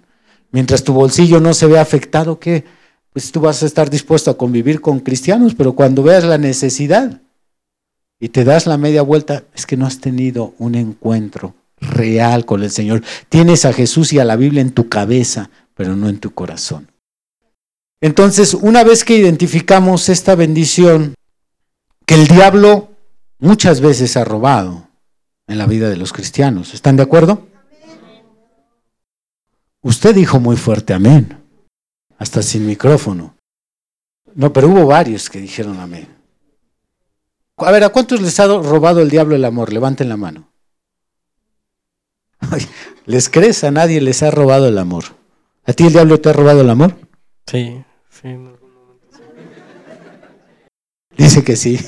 [0.51, 2.65] Mientras tu bolsillo no se ve afectado, ¿qué?
[3.13, 7.21] Pues tú vas a estar dispuesto a convivir con cristianos, pero cuando veas la necesidad
[8.19, 12.63] y te das la media vuelta, es que no has tenido un encuentro real con
[12.63, 13.03] el Señor.
[13.29, 16.91] Tienes a Jesús y a la Biblia en tu cabeza, pero no en tu corazón.
[17.99, 21.15] Entonces, una vez que identificamos esta bendición
[22.05, 22.91] que el diablo
[23.39, 24.87] muchas veces ha robado
[25.47, 27.47] en la vida de los cristianos, ¿están de acuerdo?
[29.81, 31.37] Usted dijo muy fuerte amén,
[32.17, 33.35] hasta sin micrófono.
[34.35, 36.07] No, pero hubo varios que dijeron amén.
[37.57, 39.73] A ver, ¿a cuántos les ha robado el diablo el amor?
[39.73, 40.51] Levanten la mano.
[43.05, 43.63] ¿Les crees?
[43.63, 45.05] A nadie les ha robado el amor.
[45.65, 46.95] ¿A ti el diablo te ha robado el amor?
[47.45, 48.37] Sí, sí.
[51.17, 51.79] Dice que sí.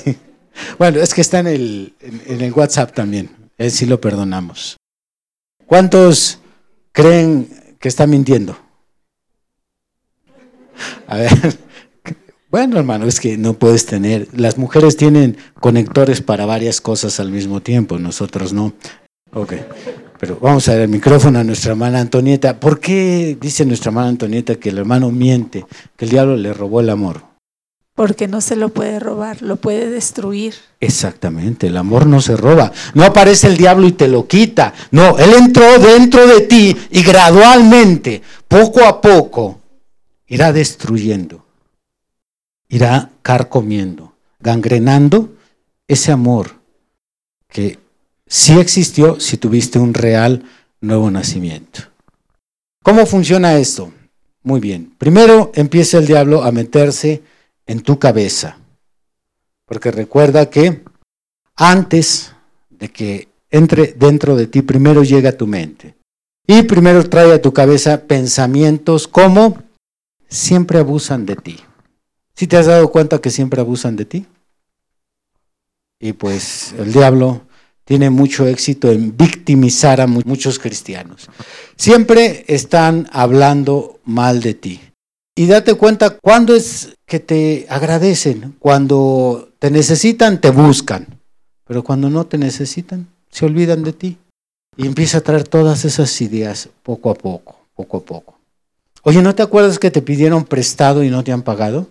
[0.78, 3.50] Bueno, es que está en el, en, el WhatsApp también.
[3.58, 4.76] Él sí lo perdonamos.
[5.66, 6.38] ¿Cuántos
[6.92, 7.48] creen
[7.84, 8.56] que está mintiendo?
[11.06, 11.30] A ver,
[12.50, 17.30] bueno hermano, es que no puedes tener, las mujeres tienen conectores para varias cosas al
[17.30, 18.72] mismo tiempo, nosotros no.
[19.34, 19.52] Ok.
[20.18, 22.58] Pero vamos a ver el micrófono a nuestra hermana Antonieta.
[22.58, 26.80] ¿Por qué dice nuestra hermana Antonieta que el hermano miente, que el diablo le robó
[26.80, 27.33] el amor?
[27.94, 30.54] Porque no se lo puede robar, lo puede destruir.
[30.80, 32.72] Exactamente, el amor no se roba.
[32.94, 34.74] No aparece el diablo y te lo quita.
[34.90, 39.60] No, él entró dentro de ti y gradualmente, poco a poco,
[40.26, 41.44] irá destruyendo,
[42.68, 45.32] irá carcomiendo, gangrenando
[45.86, 46.50] ese amor
[47.48, 47.78] que
[48.26, 50.42] sí existió si tuviste un real
[50.80, 51.82] nuevo nacimiento.
[52.82, 53.92] ¿Cómo funciona esto?
[54.42, 54.92] Muy bien.
[54.98, 57.22] Primero empieza el diablo a meterse
[57.66, 58.58] en tu cabeza.
[59.66, 60.82] Porque recuerda que
[61.56, 62.32] antes
[62.70, 65.94] de que entre dentro de ti, primero llega tu mente.
[66.46, 69.62] Y primero trae a tu cabeza pensamientos como
[70.28, 71.60] siempre abusan de ti.
[72.34, 74.26] ¿Si te has dado cuenta que siempre abusan de ti?
[76.00, 77.42] Y pues el diablo
[77.84, 81.30] tiene mucho éxito en victimizar a muchos cristianos.
[81.76, 84.80] Siempre están hablando mal de ti.
[85.36, 91.20] Y date cuenta cuándo es que te agradecen, cuando te necesitan, te buscan,
[91.66, 94.18] pero cuando no te necesitan, se olvidan de ti.
[94.76, 98.38] Y empieza a traer todas esas ideas poco a poco, poco a poco.
[99.02, 101.88] Oye, ¿no te acuerdas que te pidieron prestado y no te han pagado?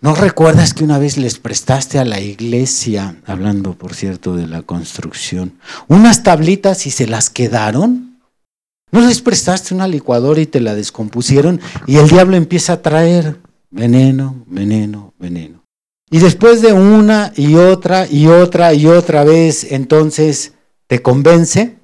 [0.00, 4.62] ¿No recuerdas que una vez les prestaste a la iglesia, hablando por cierto de la
[4.62, 8.11] construcción, unas tablitas y se las quedaron?
[8.92, 13.40] ¿No les prestaste una licuadora y te la descompusieron y el diablo empieza a traer
[13.70, 15.64] veneno, veneno, veneno?
[16.10, 20.52] Y después de una y otra y otra y otra vez, entonces
[20.86, 21.78] te convence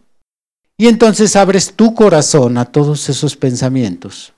[0.77, 4.35] y entonces abres tu corazón a todos esos pensamientos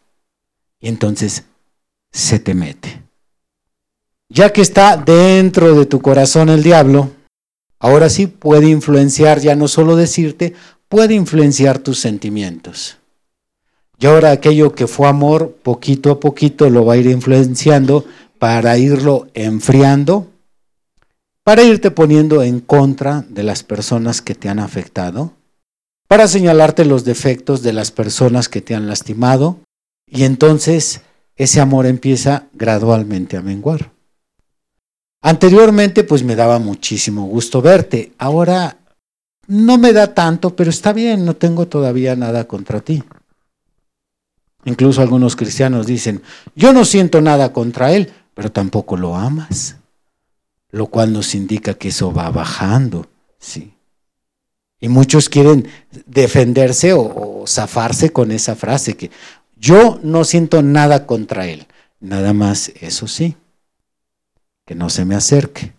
[0.78, 1.44] y entonces
[2.12, 3.02] se te mete.
[4.28, 7.11] Ya que está dentro de tu corazón el diablo,
[7.80, 10.54] ahora sí puede influenciar, ya no solo decirte,
[10.90, 12.98] puede influenciar tus sentimientos.
[13.98, 18.05] Y ahora aquello que fue amor, poquito a poquito lo va a ir influenciando
[18.38, 20.29] para irlo enfriando,
[21.44, 25.33] para irte poniendo en contra de las personas que te han afectado,
[26.09, 29.61] para señalarte los defectos de las personas que te han lastimado,
[30.07, 31.03] y entonces
[31.37, 33.92] ese amor empieza gradualmente a menguar.
[35.22, 38.12] Anteriormente pues me daba muchísimo gusto verte.
[38.18, 38.79] Ahora
[39.50, 43.02] no me da tanto, pero está bien, no tengo todavía nada contra ti.
[44.64, 46.22] Incluso algunos cristianos dicen,
[46.54, 49.76] yo no siento nada contra él, pero tampoco lo amas.
[50.70, 53.08] Lo cual nos indica que eso va bajando,
[53.38, 53.74] sí.
[54.78, 55.66] Y muchos quieren
[56.06, 57.00] defenderse o,
[57.42, 59.10] o zafarse con esa frase que
[59.56, 61.66] yo no siento nada contra él.
[61.98, 63.34] Nada más, eso sí
[64.64, 65.72] que no se me acerque.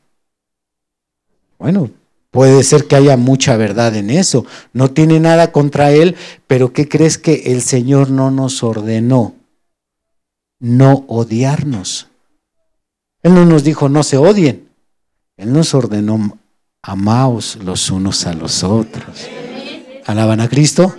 [1.57, 1.89] Bueno,
[2.31, 4.45] puede ser que haya mucha verdad en eso.
[4.73, 6.15] No tiene nada contra él,
[6.47, 9.35] pero ¿qué crees que el Señor no nos ordenó?
[10.59, 12.07] No odiarnos.
[13.21, 14.69] Él no nos dijo no se odien.
[15.37, 16.37] Él nos ordenó
[16.81, 19.27] amaos los unos a los otros.
[20.05, 20.95] ¿Alaban a Cristo?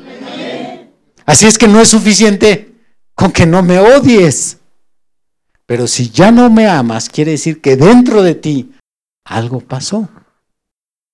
[1.25, 2.75] Así es que no es suficiente
[3.15, 4.59] con que no me odies.
[5.67, 8.73] Pero si ya no me amas, quiere decir que dentro de ti
[9.25, 10.09] algo pasó.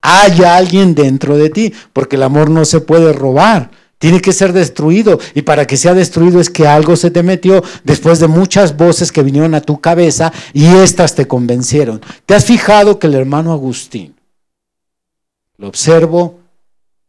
[0.00, 3.70] Hay alguien dentro de ti, porque el amor no se puede robar,
[4.00, 5.18] Tiene que ser destruido.
[5.34, 9.10] Y para que sea destruido es que algo se te metió después de muchas voces
[9.10, 12.00] que vinieron a tu cabeza y éstas te convencieron.
[12.24, 14.14] ¿Te has fijado que el hermano Agustín,
[15.56, 16.38] lo observo,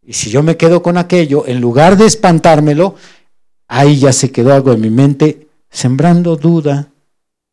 [0.10, 2.96] y si yo me quedo con aquello, en lugar de espantármelo,
[3.68, 6.90] ahí ya se quedó algo en mi mente, sembrando duda,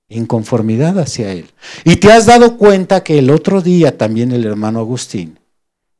[0.09, 1.51] inconformidad hacia él.
[1.85, 5.39] Y te has dado cuenta que el otro día también el hermano Agustín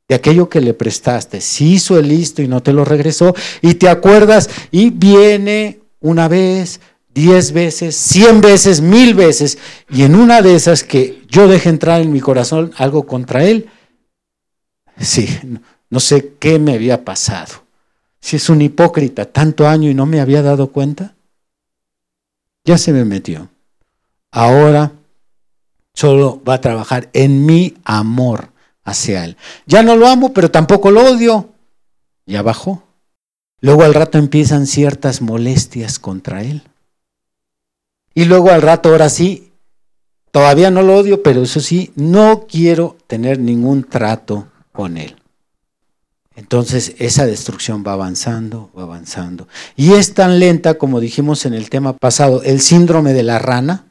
[0.09, 1.41] de aquello que le prestaste.
[1.41, 6.29] Si hizo el listo y no te lo regresó, y te acuerdas, y viene una
[6.29, 6.81] vez,
[7.13, 9.59] diez veces, cien veces, mil veces,
[9.91, 13.69] y en una de esas que yo deje entrar en mi corazón algo contra él,
[14.99, 15.29] sí,
[15.91, 17.65] no sé qué me había pasado.
[18.21, 21.15] Si es un hipócrita tanto año y no me había dado cuenta,
[22.65, 23.49] ya se me metió.
[24.37, 24.93] Ahora
[25.95, 28.51] solo va a trabajar en mi amor
[28.85, 29.39] hacia Él.
[29.65, 31.55] Ya no lo amo, pero tampoco lo odio.
[32.27, 32.83] Ya bajó.
[33.63, 36.65] Luego al rato empiezan ciertas molestias contra Él.
[38.13, 39.53] Y luego al rato, ahora sí,
[40.33, 45.17] todavía no lo odio, pero eso sí, no quiero tener ningún trato con Él.
[46.35, 49.49] Entonces esa destrucción va avanzando, va avanzando.
[49.77, 53.86] Y es tan lenta, como dijimos en el tema pasado, el síndrome de la rana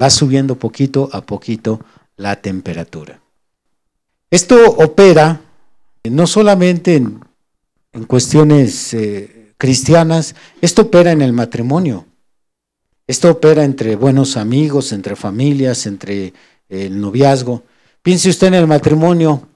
[0.00, 1.80] va subiendo poquito a poquito
[2.16, 3.20] la temperatura.
[4.30, 5.40] Esto opera
[6.04, 7.20] no solamente en,
[8.06, 12.06] cuestiones eh, cristianas, esto opera en el matrimonio.
[13.06, 16.32] Esto opera entre buenos amigos, entre familias, entre
[16.68, 17.62] el noviazgo.
[18.02, 19.46] Piense usted en el matrimonio,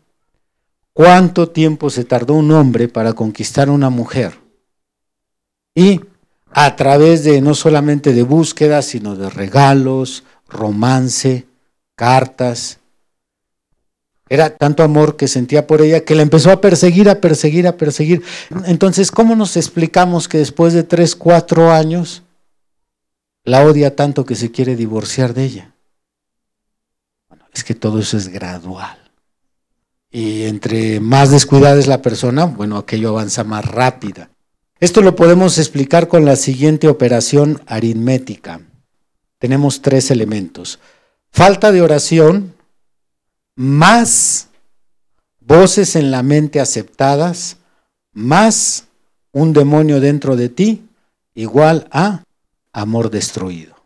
[0.92, 4.38] cuánto tiempo se tardó un hombre para conquistar a una mujer.
[5.74, 6.00] Y
[6.50, 11.46] a través de no solamente de búsqueda, sino de regalos, romance,
[11.94, 12.78] cartas,
[14.28, 17.76] era tanto amor que sentía por ella que la empezó a perseguir, a perseguir, a
[17.76, 18.22] perseguir.
[18.66, 22.22] Entonces, ¿cómo nos explicamos que después de tres, cuatro años
[23.44, 25.74] la odia tanto que se quiere divorciar de ella?
[27.28, 28.98] Bueno, es que todo eso es gradual.
[30.10, 34.30] Y entre más descuidada es la persona, bueno, aquello avanza más rápida.
[34.80, 38.60] Esto lo podemos explicar con la siguiente operación aritmética.
[39.38, 40.78] Tenemos tres elementos.
[41.30, 42.54] Falta de oración,
[43.54, 44.48] más
[45.40, 47.56] voces en la mente aceptadas,
[48.12, 48.86] más
[49.32, 50.88] un demonio dentro de ti,
[51.34, 52.24] igual a
[52.72, 53.76] amor destruido.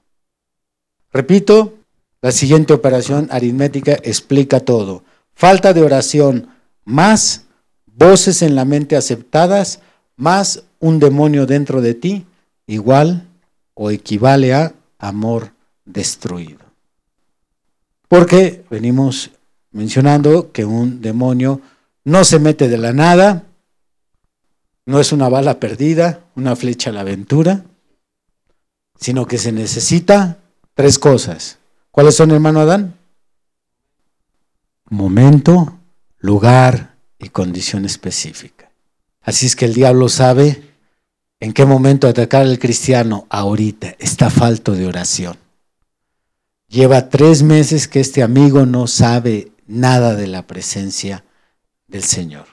[1.13, 1.75] Repito,
[2.23, 5.05] la siguiente operación aritmética explica todo.
[5.35, 6.49] Falta de oración
[6.85, 7.45] más
[7.87, 9.81] voces en la mente aceptadas,
[10.17, 12.27] más un demonio dentro de ti,
[12.67, 13.29] igual
[13.75, 15.53] o equivale a amor
[15.85, 16.61] destruido.
[18.09, 19.31] Porque venimos
[19.73, 21.61] mencionando que un demonio
[22.05, 23.45] no se mete de la nada,
[24.87, 27.65] no es una bala perdida, una flecha a la aventura,
[28.99, 30.39] sino que se necesita
[30.75, 31.59] tres cosas.
[31.91, 32.95] ¿Cuáles son, hermano Adán?
[34.89, 35.79] Momento,
[36.19, 38.71] lugar y condición específica.
[39.23, 40.72] Así es que el diablo sabe
[41.43, 43.27] en qué momento atacar al cristiano.
[43.29, 45.37] Ahorita está falto de oración.
[46.69, 51.25] Lleva tres meses que este amigo no sabe nada de la presencia
[51.89, 52.45] del Señor.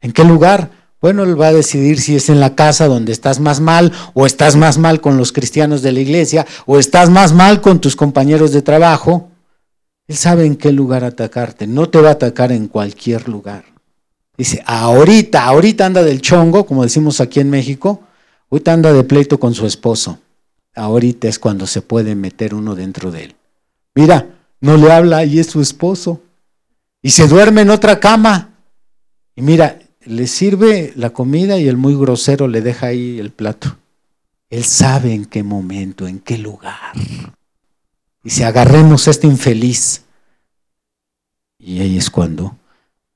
[0.00, 0.70] ¿En qué lugar?
[1.00, 4.24] Bueno, Él va a decidir si es en la casa donde estás más mal, o
[4.24, 7.96] estás más mal con los cristianos de la iglesia, o estás más mal con tus
[7.96, 9.32] compañeros de trabajo.
[10.06, 11.66] Él sabe en qué lugar atacarte.
[11.66, 13.71] No te va a atacar en cualquier lugar.
[14.36, 18.00] Dice, ahorita, ahorita anda del chongo, como decimos aquí en México,
[18.50, 20.18] ahorita anda de pleito con su esposo.
[20.74, 23.36] Ahorita es cuando se puede meter uno dentro de él.
[23.94, 24.26] Mira,
[24.60, 26.22] no le habla y es su esposo.
[27.02, 28.54] Y se duerme en otra cama.
[29.36, 33.76] Y mira, le sirve la comida y el muy grosero le deja ahí el plato.
[34.48, 36.92] Él sabe en qué momento, en qué lugar.
[38.24, 40.04] Y si agarremos a este infeliz.
[41.58, 42.56] Y ahí es cuando,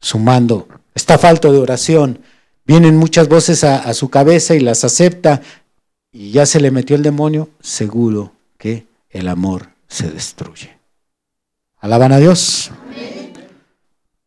[0.01, 2.20] sumando esta falta de oración,
[2.66, 5.42] vienen muchas voces a su cabeza y las acepta.
[6.11, 10.76] Y ya se le metió el demonio, seguro que el amor se destruye.
[11.78, 12.70] Alaban a Dios.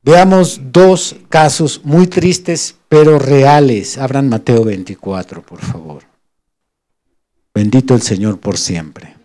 [0.03, 3.97] Veamos dos casos muy tristes, pero reales.
[3.97, 6.03] Abran Mateo 24, por favor.
[7.53, 9.15] Bendito el Señor por siempre.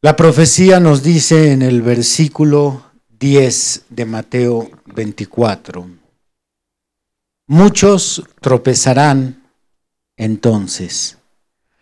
[0.00, 2.91] La profecía nos dice en el versículo
[3.22, 5.88] 10 de Mateo 24,
[7.46, 9.44] muchos tropezarán
[10.16, 11.18] entonces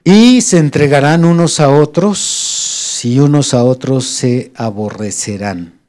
[0.05, 5.81] y se entregarán unos a otros y unos a otros se aborrecerán.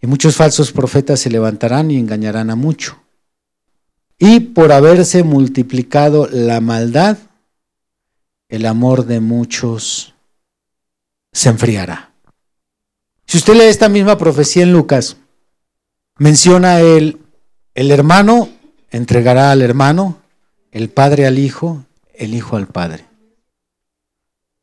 [0.00, 2.98] Y muchos falsos profetas se levantarán y engañarán a mucho.
[4.18, 7.18] y por haberse multiplicado la maldad,
[8.48, 10.14] el amor de muchos
[11.32, 12.15] se enfriará.
[13.26, 15.16] Si usted lee esta misma profecía en Lucas,
[16.18, 17.18] menciona el,
[17.74, 18.50] el hermano
[18.90, 20.18] entregará al hermano,
[20.72, 23.04] el padre al hijo, el hijo al padre.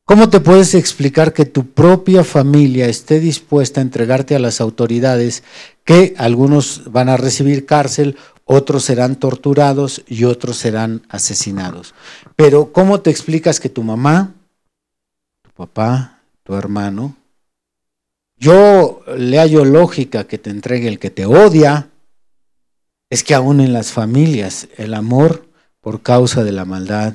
[0.05, 5.43] ¿Cómo te puedes explicar que tu propia familia esté dispuesta a entregarte a las autoridades
[5.85, 11.93] que algunos van a recibir cárcel, otros serán torturados y otros serán asesinados?
[12.35, 14.33] Pero ¿cómo te explicas que tu mamá,
[15.41, 17.15] tu papá, tu hermano,
[18.43, 21.89] yo le hallo lógica que te entregue el que te odia,
[23.09, 25.47] es que aún en las familias el amor
[25.79, 27.13] por causa de la maldad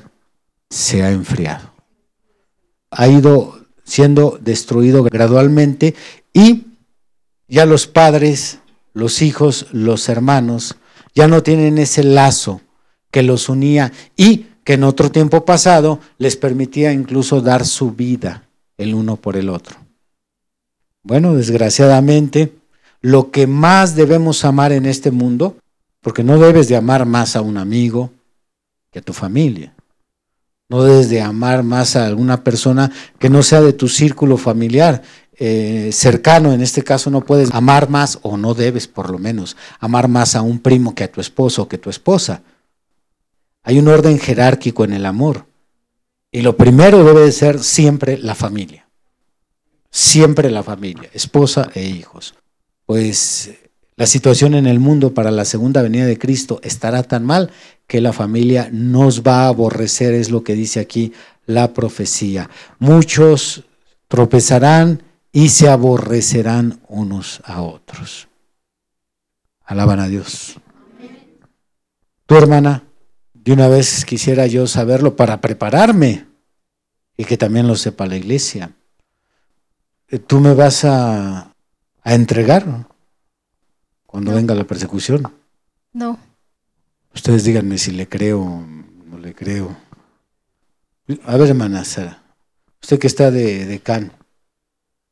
[0.71, 1.69] se ha enfriado
[2.91, 5.95] ha ido siendo destruido gradualmente
[6.33, 6.65] y
[7.47, 8.59] ya los padres,
[8.93, 10.75] los hijos, los hermanos
[11.15, 12.61] ya no tienen ese lazo
[13.11, 18.47] que los unía y que en otro tiempo pasado les permitía incluso dar su vida
[18.77, 19.88] el uno por el otro.
[21.03, 22.53] Bueno, desgraciadamente,
[23.01, 25.57] lo que más debemos amar en este mundo,
[26.01, 28.11] porque no debes de amar más a un amigo
[28.91, 29.73] que a tu familia.
[30.67, 35.01] No debes de amar más a alguna persona que no sea de tu círculo familiar.
[35.33, 39.55] Eh, cercano, en este caso no puedes amar más, o no debes por lo menos,
[39.79, 42.43] amar más a un primo que a tu esposo o que a tu esposa.
[43.63, 45.45] Hay un orden jerárquico en el amor.
[46.31, 48.88] Y lo primero debe de ser siempre la familia.
[49.91, 52.35] Siempre la familia, esposa e hijos.
[52.85, 53.51] Pues
[53.95, 57.51] la situación en el mundo para la segunda venida de Cristo estará tan mal
[57.85, 61.11] que la familia nos va a aborrecer, es lo que dice aquí
[61.45, 62.49] la profecía.
[62.77, 63.65] Muchos
[64.07, 68.27] tropezarán y se aborrecerán unos a otros.
[69.65, 70.55] Alaban a Dios.
[72.25, 72.83] Tu hermana,
[73.33, 76.25] de una vez quisiera yo saberlo para prepararme
[77.17, 78.71] y que también lo sepa la iglesia.
[80.17, 81.53] Tú me vas a,
[82.01, 82.87] a entregar
[84.05, 85.31] cuando venga la persecución?
[85.93, 86.17] No.
[87.13, 88.65] Ustedes díganme si le creo o
[89.05, 89.75] no le creo.
[91.25, 92.23] A ver, hermana Sara,
[92.81, 94.11] usted que está de, de Can,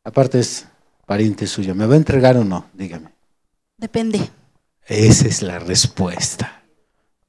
[0.04, 0.68] aparte es
[1.06, 2.66] pariente suya, ¿me va a entregar o no?
[2.74, 3.12] Dígame.
[3.78, 4.30] Depende.
[4.86, 6.64] Esa es la respuesta.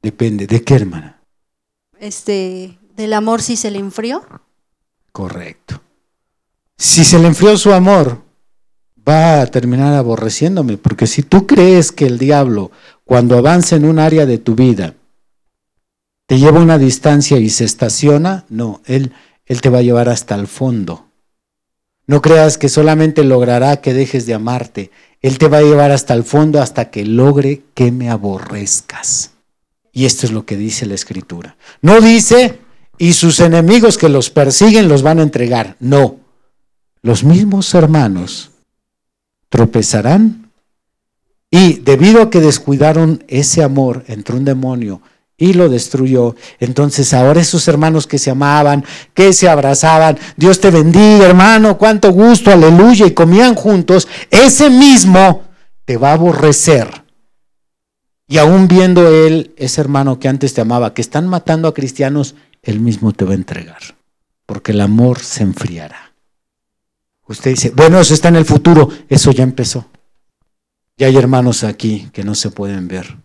[0.01, 0.47] Depende.
[0.47, 1.21] ¿De qué, hermana?
[1.99, 4.25] Este, del amor si se le enfrió.
[5.13, 5.83] Correcto.
[6.79, 8.23] Si se le enfrió su amor,
[9.07, 12.71] va a terminar aborreciéndome, porque si tú crees que el diablo,
[13.05, 14.95] cuando avanza en un área de tu vida,
[16.27, 19.13] te lleva una distancia y se estaciona, no, él,
[19.47, 21.07] él te va a llevar hasta el fondo.
[22.07, 26.15] No creas que solamente logrará que dejes de amarte, él te va a llevar hasta
[26.15, 29.33] el fondo hasta que logre que me aborrezcas.
[29.91, 31.57] Y esto es lo que dice la escritura.
[31.83, 32.61] No dice,
[32.99, 35.77] y sus enemigos que los persiguen los van a entregar.
[35.81, 36.21] No,
[37.03, 38.51] los mismos hermanos
[39.49, 40.51] tropezarán.
[41.51, 45.01] Y debido a que descuidaron ese amor, entró un demonio
[45.39, 46.35] y lo destruyó.
[46.59, 48.85] Entonces ahora esos hermanos que se amaban,
[49.15, 55.45] que se abrazaban, Dios te bendiga hermano, cuánto gusto, aleluya, y comían juntos, ese mismo
[55.85, 57.05] te va a aborrecer.
[58.27, 62.35] Y aún viendo él, ese hermano que antes te amaba, que están matando a cristianos,
[62.63, 63.81] él mismo te va a entregar,
[64.45, 66.08] porque el amor se enfriará.
[67.29, 69.87] Usted dice, bueno, eso está en el futuro, eso ya empezó.
[70.97, 73.19] Ya hay hermanos aquí que no se pueden ver.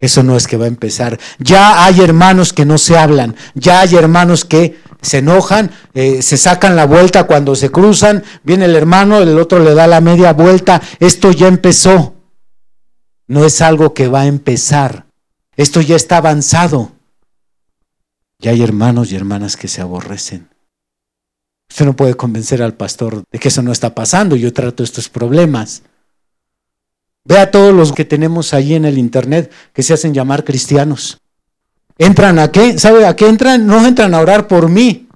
[0.00, 1.18] Eso no es que va a empezar.
[1.38, 3.36] Ya hay hermanos que no se hablan.
[3.54, 8.24] Ya hay hermanos que se enojan, eh, se sacan la vuelta cuando se cruzan.
[8.42, 10.82] Viene el hermano, el otro le da la media vuelta.
[10.98, 12.14] Esto ya empezó.
[13.26, 15.06] No es algo que va a empezar.
[15.56, 16.92] Esto ya está avanzado.
[18.40, 20.53] Ya hay hermanos y hermanas que se aborrecen.
[21.68, 24.36] Usted no puede convencer al pastor de que eso no está pasando.
[24.36, 25.82] Yo trato estos problemas.
[27.24, 31.18] Ve a todos los que tenemos ahí en el internet que se hacen llamar cristianos.
[31.98, 32.78] ¿Entran a qué?
[32.78, 33.66] ¿Sabe a qué entran?
[33.66, 35.08] No entran a orar por mí.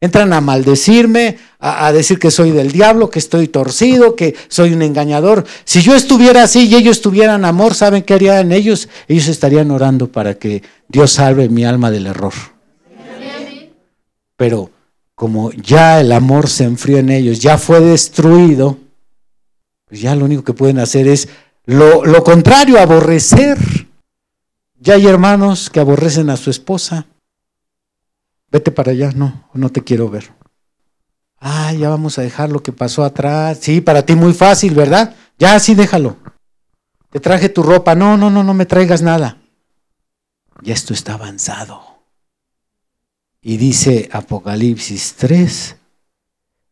[0.00, 4.72] Entran a maldecirme, a, a, decir que soy del diablo, que estoy torcido, que soy
[4.72, 5.44] un engañador.
[5.64, 8.88] Si yo estuviera así y ellos tuvieran amor, ¿saben qué harían ellos?
[9.08, 12.32] Ellos estarían orando para que Dios salve mi alma del error.
[14.36, 14.70] Pero
[15.18, 18.78] como ya el amor se enfrió en ellos, ya fue destruido,
[19.88, 21.28] pues ya lo único que pueden hacer es
[21.64, 23.58] lo, lo contrario, aborrecer.
[24.78, 27.06] Ya hay hermanos que aborrecen a su esposa.
[28.52, 30.30] Vete para allá, no, no te quiero ver.
[31.40, 33.58] Ah, ya vamos a dejar lo que pasó atrás.
[33.60, 35.16] Sí, para ti muy fácil, ¿verdad?
[35.36, 36.16] Ya sí déjalo.
[37.10, 37.96] Te traje tu ropa.
[37.96, 39.38] No, no, no, no me traigas nada.
[40.62, 41.87] ya esto está avanzado.
[43.40, 45.76] Y dice Apocalipsis 3,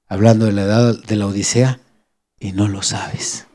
[0.08, 1.80] hablando de la edad de la Odisea,
[2.38, 3.46] y no lo sabes.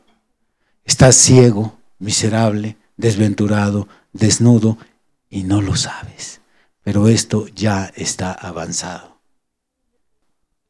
[0.84, 4.78] Estás ciego, miserable, desventurado, desnudo,
[5.28, 6.40] y no lo sabes.
[6.82, 9.20] Pero esto ya está avanzado.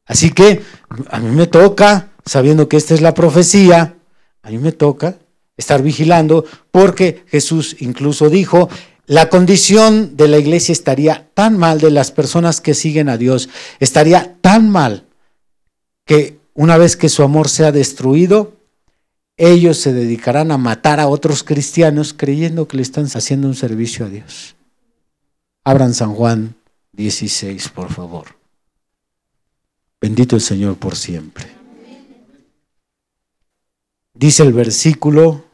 [0.05, 0.61] Así que
[1.09, 3.95] a mí me toca, sabiendo que esta es la profecía,
[4.41, 5.17] a mí me toca
[5.55, 8.69] estar vigilando, porque Jesús incluso dijo,
[9.05, 13.49] la condición de la iglesia estaría tan mal, de las personas que siguen a Dios,
[13.79, 15.05] estaría tan mal
[16.05, 18.53] que una vez que su amor sea destruido,
[19.35, 24.05] ellos se dedicarán a matar a otros cristianos creyendo que le están haciendo un servicio
[24.05, 24.55] a Dios.
[25.63, 26.55] Abran San Juan
[26.93, 28.35] 16, por favor.
[29.99, 31.47] Bendito el Señor por siempre.
[34.13, 35.45] Dice el versículo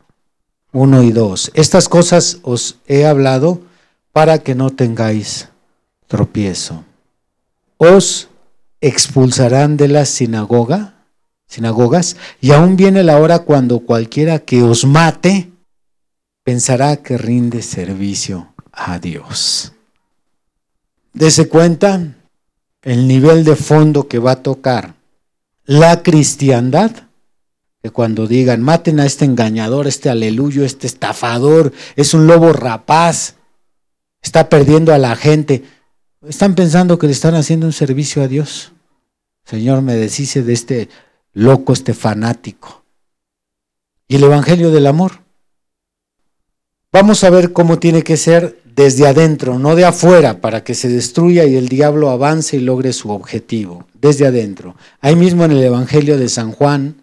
[0.71, 1.51] 1 y 2.
[1.53, 3.61] Estas cosas os he hablado
[4.11, 5.49] para que no tengáis
[6.07, 6.83] tropiezo.
[7.77, 8.29] Os
[8.81, 10.95] expulsarán de la sinagoga,
[11.47, 15.51] sinagogas, y aún viene la hora cuando cualquiera que os mate
[16.43, 19.73] pensará que rinde servicio a Dios.
[21.13, 22.15] Dese cuenta
[22.81, 24.95] el nivel de fondo que va a tocar
[25.65, 26.91] la cristiandad,
[27.81, 33.35] que cuando digan, maten a este engañador, este aleluyo, este estafador, es un lobo rapaz,
[34.21, 35.63] está perdiendo a la gente,
[36.27, 38.73] están pensando que le están haciendo un servicio a Dios.
[39.45, 40.89] Señor, me deshice de este
[41.33, 42.83] loco, este fanático.
[44.07, 45.21] Y el Evangelio del Amor.
[46.91, 50.89] Vamos a ver cómo tiene que ser desde adentro, no de afuera, para que se
[50.89, 53.85] destruya y el diablo avance y logre su objetivo.
[53.93, 54.75] Desde adentro.
[54.99, 56.95] Ahí mismo en el Evangelio de San Juan,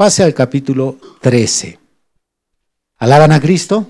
[0.00, 1.78] pase al capítulo 13.
[3.00, 3.86] ¿Alaban a Cristo?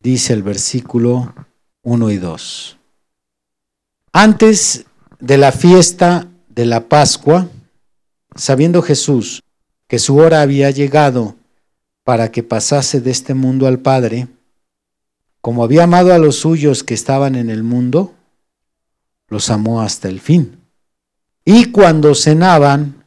[0.00, 1.32] Dice el versículo
[1.82, 2.78] 1 y 2.
[4.12, 4.86] Antes
[5.20, 7.46] de la fiesta de la Pascua,
[8.34, 9.44] sabiendo Jesús
[9.86, 11.36] que su hora había llegado
[12.02, 14.26] para que pasase de este mundo al Padre,
[15.40, 18.12] como había amado a los suyos que estaban en el mundo,
[19.28, 20.58] los amó hasta el fin.
[21.44, 23.01] Y cuando cenaban,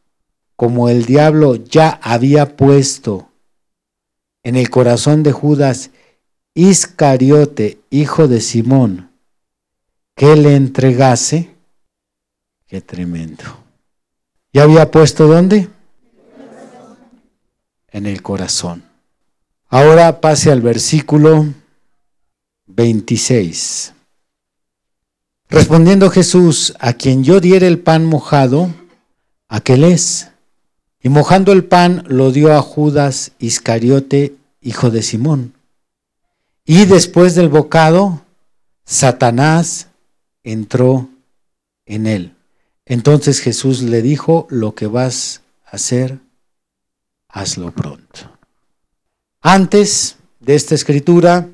[0.56, 3.30] como el diablo ya había puesto
[4.43, 5.89] en el corazón de Judas
[6.53, 9.12] Iscariote, hijo de Simón,
[10.16, 11.53] que le entregase,
[12.66, 13.43] qué tremendo.
[14.53, 15.68] ¿Ya había puesto dónde?
[17.89, 18.86] En el corazón.
[19.68, 21.45] Ahora pase al versículo
[22.68, 23.93] 26.
[25.49, 28.70] Respondiendo Jesús, a quien yo diere el pan mojado,
[29.49, 30.32] aquel es.
[31.06, 35.53] Y mojando el pan lo dio a Judas Iscariote, hijo de Simón.
[36.66, 38.24] Y después del bocado,
[38.86, 39.89] Satanás
[40.43, 41.08] entró
[41.86, 42.34] en él.
[42.88, 46.18] Entonces Jesús le dijo, lo que vas a hacer,
[47.30, 48.39] hazlo pronto.
[49.41, 51.47] Antes de esta escritura,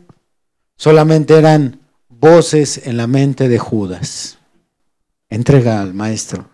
[0.78, 4.38] solamente eran voces en la mente de Judas.
[5.28, 6.48] Entrega al maestro.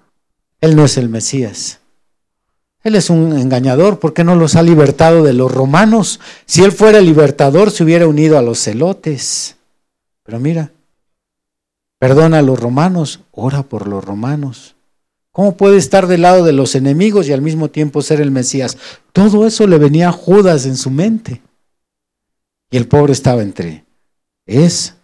[0.61, 1.79] Él no es el Mesías.
[2.83, 6.19] Él es un engañador, ¿por qué no los ha libertado de los romanos?
[6.45, 9.57] Si él fuera libertador, se hubiera unido a los celotes.
[10.23, 10.71] Pero mira,
[11.99, 14.75] perdona a los romanos, ora por los romanos.
[15.31, 18.77] ¿Cómo puede estar del lado de los enemigos y al mismo tiempo ser el Mesías?
[19.13, 21.41] Todo eso le venía a Judas en su mente.
[22.71, 23.85] Y el pobre estaba entre,
[24.45, 24.95] es,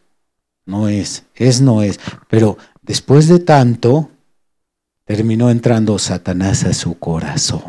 [0.65, 1.99] no es, es, no es.
[2.29, 4.09] Pero después de tanto,
[5.05, 7.63] terminó entrando Satanás a su corazón.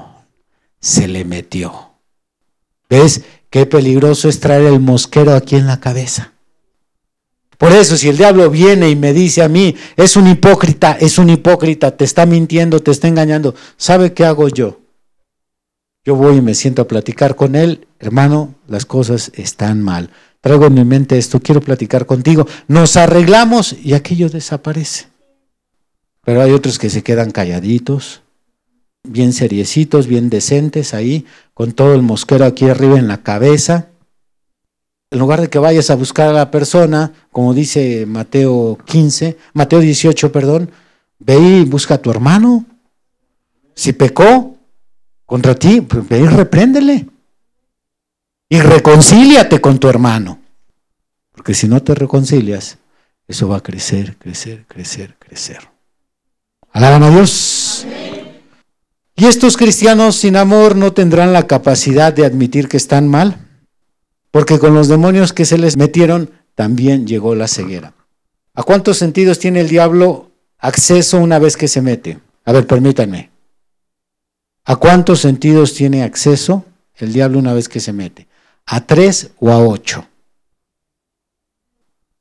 [0.81, 1.93] Se le metió.
[2.89, 6.33] ¿Ves qué peligroso es traer el mosquero aquí en la cabeza?
[7.59, 11.19] Por eso, si el diablo viene y me dice a mí, es un hipócrita, es
[11.19, 14.81] un hipócrita, te está mintiendo, te está engañando, ¿sabe qué hago yo?
[16.05, 20.11] Yo voy y me siento a platicar con él, hermano, las cosas están mal.
[20.41, 22.47] Traigo en mi mente esto, quiero platicar contigo.
[22.69, 25.14] Nos arreglamos y aquello desaparece.
[26.25, 28.23] Pero hay otros que se quedan calladitos,
[29.03, 33.89] bien seriecitos, bien decentes ahí, con todo el mosquero aquí arriba en la cabeza.
[35.11, 39.81] En lugar de que vayas a buscar a la persona, como dice Mateo 15, Mateo
[39.81, 40.71] 18, perdón,
[41.19, 42.65] ve y busca a tu hermano.
[43.75, 44.57] Si pecó
[45.27, 47.07] contra ti, pues ve y repréndele.
[48.49, 50.41] Y reconcíliate con tu hermano.
[51.33, 52.79] Porque si no te reconcilias,
[53.27, 55.74] eso va a crecer, crecer, crecer, crecer.
[56.75, 57.87] Alaban a Dios.
[59.15, 63.49] ¿Y estos cristianos sin amor no tendrán la capacidad de admitir que están mal?
[64.33, 67.95] Porque con los demonios que se les metieron también llegó la ceguera.
[68.55, 72.19] ¿A cuántos sentidos tiene el diablo acceso una vez que se mete?
[72.45, 73.31] A ver, permítanme.
[74.65, 76.65] ¿A cuántos sentidos tiene acceso
[76.97, 78.27] el diablo una vez que se mete?
[78.67, 80.09] ¿A tres o a ocho?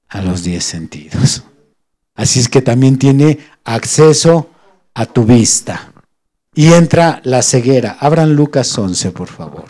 [0.09, 1.43] A los diez sentidos.
[2.15, 4.49] Así es que también tiene acceso
[4.93, 5.91] a tu vista.
[6.53, 7.97] Y entra la ceguera.
[7.99, 9.65] Abran Lucas 11, por favor.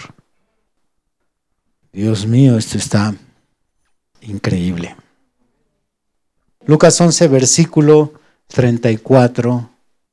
[1.94, 3.16] Dios mío, esto está
[4.22, 4.96] increíble.
[6.66, 8.14] Lucas 11, versículo
[8.48, 9.70] 34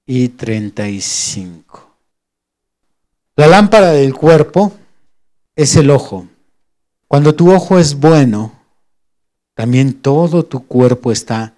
[0.07, 1.97] y 35.
[3.37, 4.73] La lámpara del cuerpo
[5.57, 6.27] es el ojo.
[7.09, 8.53] Cuando tu ojo es bueno,
[9.55, 11.55] también todo tu cuerpo está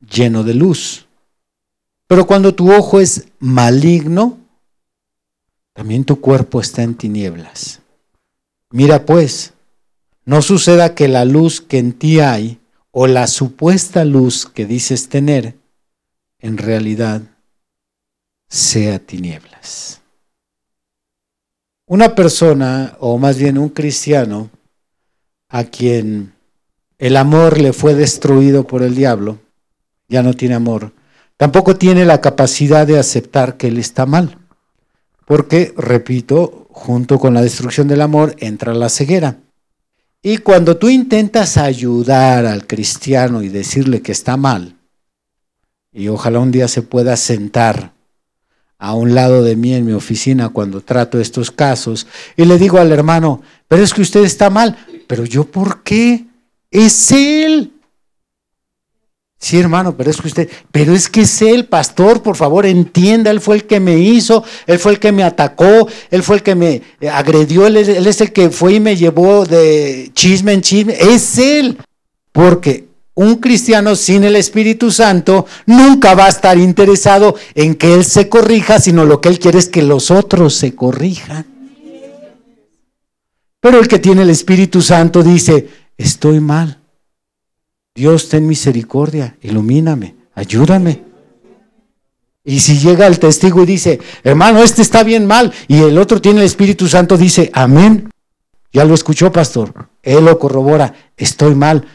[0.00, 1.06] lleno de luz.
[2.06, 4.38] Pero cuando tu ojo es maligno,
[5.72, 7.80] también tu cuerpo está en tinieblas.
[8.70, 9.52] Mira pues,
[10.24, 12.58] no suceda que la luz que en ti hay,
[12.90, 15.56] o la supuesta luz que dices tener,
[16.38, 17.22] en realidad
[18.48, 20.00] sea tinieblas.
[21.86, 24.50] Una persona, o más bien un cristiano,
[25.48, 26.34] a quien
[26.98, 29.38] el amor le fue destruido por el diablo,
[30.08, 30.92] ya no tiene amor,
[31.36, 34.38] tampoco tiene la capacidad de aceptar que él está mal.
[35.26, 39.38] Porque, repito, junto con la destrucción del amor entra la ceguera.
[40.22, 44.76] Y cuando tú intentas ayudar al cristiano y decirle que está mal,
[45.92, 47.92] y ojalá un día se pueda sentar
[48.78, 52.78] a un lado de mí en mi oficina cuando trato estos casos y le digo
[52.78, 54.76] al hermano, pero es que usted está mal,
[55.06, 56.26] pero yo ¿por qué?
[56.70, 57.72] Es él.
[59.38, 63.30] Sí, hermano, pero es que usted, pero es que es él, pastor, por favor, entienda,
[63.30, 66.42] él fue el que me hizo, él fue el que me atacó, él fue el
[66.42, 66.82] que me
[67.12, 71.38] agredió, él, él es el que fue y me llevó de chisme en chisme, es
[71.38, 71.76] él.
[72.32, 78.04] Porque un cristiano sin el Espíritu Santo nunca va a estar interesado en que él
[78.04, 81.46] se corrija, sino lo que él quiere es que los otros se corrijan.
[83.60, 86.78] Pero el que tiene el Espíritu Santo dice, estoy mal.
[87.96, 91.02] Dios, ten misericordia, ilumíname, ayúdame.
[92.44, 96.20] Y si llega el testigo y dice, hermano, este está bien mal, y el otro
[96.20, 98.08] tiene el Espíritu Santo, dice, amén.
[98.72, 99.88] Ya lo escuchó, pastor.
[100.02, 101.86] Él lo corrobora, estoy mal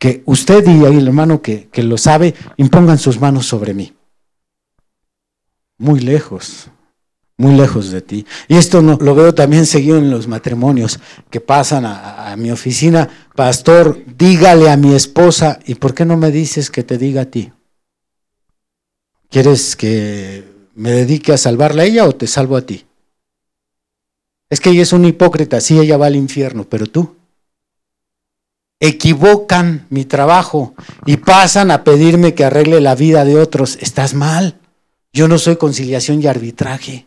[0.00, 3.92] que usted y el hermano que, que lo sabe impongan sus manos sobre mí.
[5.76, 6.68] Muy lejos,
[7.36, 8.26] muy lejos de ti.
[8.48, 10.98] Y esto no, lo veo también seguido en los matrimonios
[11.28, 13.10] que pasan a, a, mi oficina.
[13.40, 17.24] Pastor, dígale a mi esposa, ¿y por qué no me dices que te diga a
[17.24, 17.50] ti?
[19.30, 22.84] ¿Quieres que me dedique a salvarla a ella o te salvo a ti?
[24.50, 27.16] Es que ella es una hipócrita, sí, ella va al infierno, pero tú
[28.78, 30.74] equivocan mi trabajo
[31.06, 33.78] y pasan a pedirme que arregle la vida de otros.
[33.80, 34.60] Estás mal.
[35.14, 37.06] Yo no soy conciliación y arbitraje.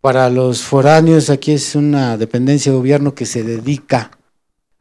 [0.00, 4.12] Para los foráneos aquí es una dependencia de gobierno que se dedica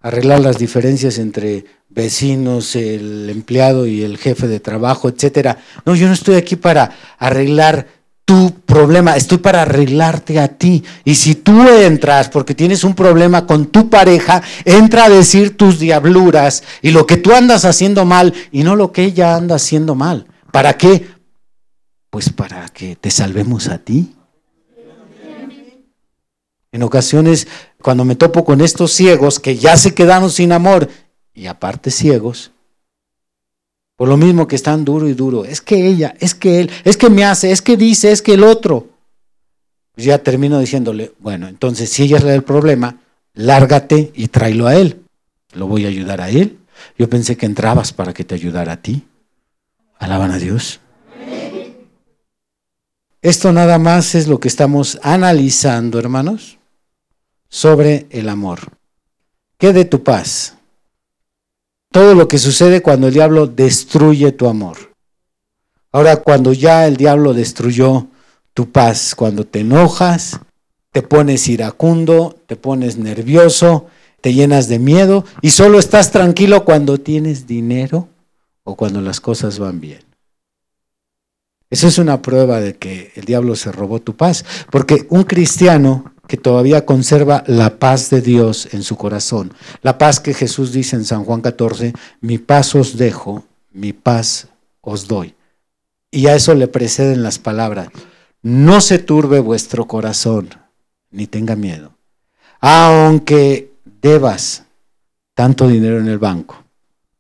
[0.08, 5.58] arreglar las diferencias entre vecinos, el empleado y el jefe de trabajo, etcétera.
[5.86, 7.88] No, yo no estoy aquí para arreglar
[8.24, 10.84] tu problema, estoy para arreglarte a ti.
[11.04, 15.80] Y si tú entras porque tienes un problema con tu pareja, entra a decir tus
[15.80, 19.96] diabluras y lo que tú andas haciendo mal y no lo que ella anda haciendo
[19.96, 20.28] mal.
[20.52, 21.08] ¿Para qué?
[22.10, 24.17] Pues para que te salvemos a ti.
[26.78, 27.48] En ocasiones,
[27.82, 30.88] cuando me topo con estos ciegos que ya se quedaron sin amor
[31.34, 32.52] y aparte ciegos,
[33.96, 35.44] por lo mismo que están duro y duro.
[35.44, 38.36] Es que ella, es que él, es que me hace, es que dice, es que
[38.36, 38.90] el otro.
[39.96, 43.02] Pues ya termino diciéndole, bueno, entonces si ella es del problema,
[43.34, 45.02] lárgate y tráelo a él.
[45.54, 46.60] Lo voy a ayudar a él.
[46.96, 49.02] Yo pensé que entrabas para que te ayudara a ti.
[49.98, 50.80] Alaban a Dios.
[53.24, 56.58] Esto nada más es lo que estamos analizando, hermanos,
[57.50, 58.60] sobre el amor.
[59.58, 60.58] ¿Qué de tu paz?
[61.98, 64.78] todo lo que sucede cuando el diablo destruye tu amor.
[65.92, 68.08] Ahora, cuando ya el diablo destruyó
[68.54, 70.40] tu paz, cuando te enojas,
[70.92, 73.88] te pones iracundo, te pones nervioso,
[74.22, 78.10] te llenas de miedo y solo estás tranquilo cuando tienes dinero
[78.64, 80.02] o cuando las cosas van bien.
[81.72, 86.14] Eso es una prueba de que el diablo se robó tu paz, porque un cristiano
[86.28, 89.54] que todavía conserva la paz de Dios en su corazón.
[89.82, 94.48] La paz que Jesús dice en San Juan 14, mi paz os dejo, mi paz
[94.82, 95.36] os doy.
[96.12, 97.90] Y a eso le preceden las palabras,
[98.42, 100.50] no se turbe vuestro corazón,
[101.12, 101.92] ni tenga miedo.
[102.60, 103.72] Aunque
[104.02, 104.64] debas
[105.34, 106.64] tanto dinero en el banco,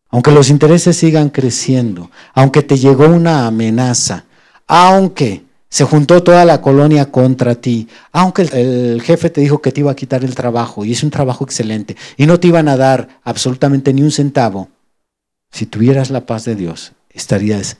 [0.09, 4.25] aunque los intereses sigan creciendo, aunque te llegó una amenaza,
[4.65, 9.81] aunque se juntó toda la colonia contra ti, aunque el, jefe te dijo que te
[9.81, 12.77] iba a quitar el trabajo y es un trabajo excelente y no te iban a
[12.77, 14.69] dar absolutamente ni un centavo,
[15.51, 17.77] si tuvieras la paz de Dios, estarías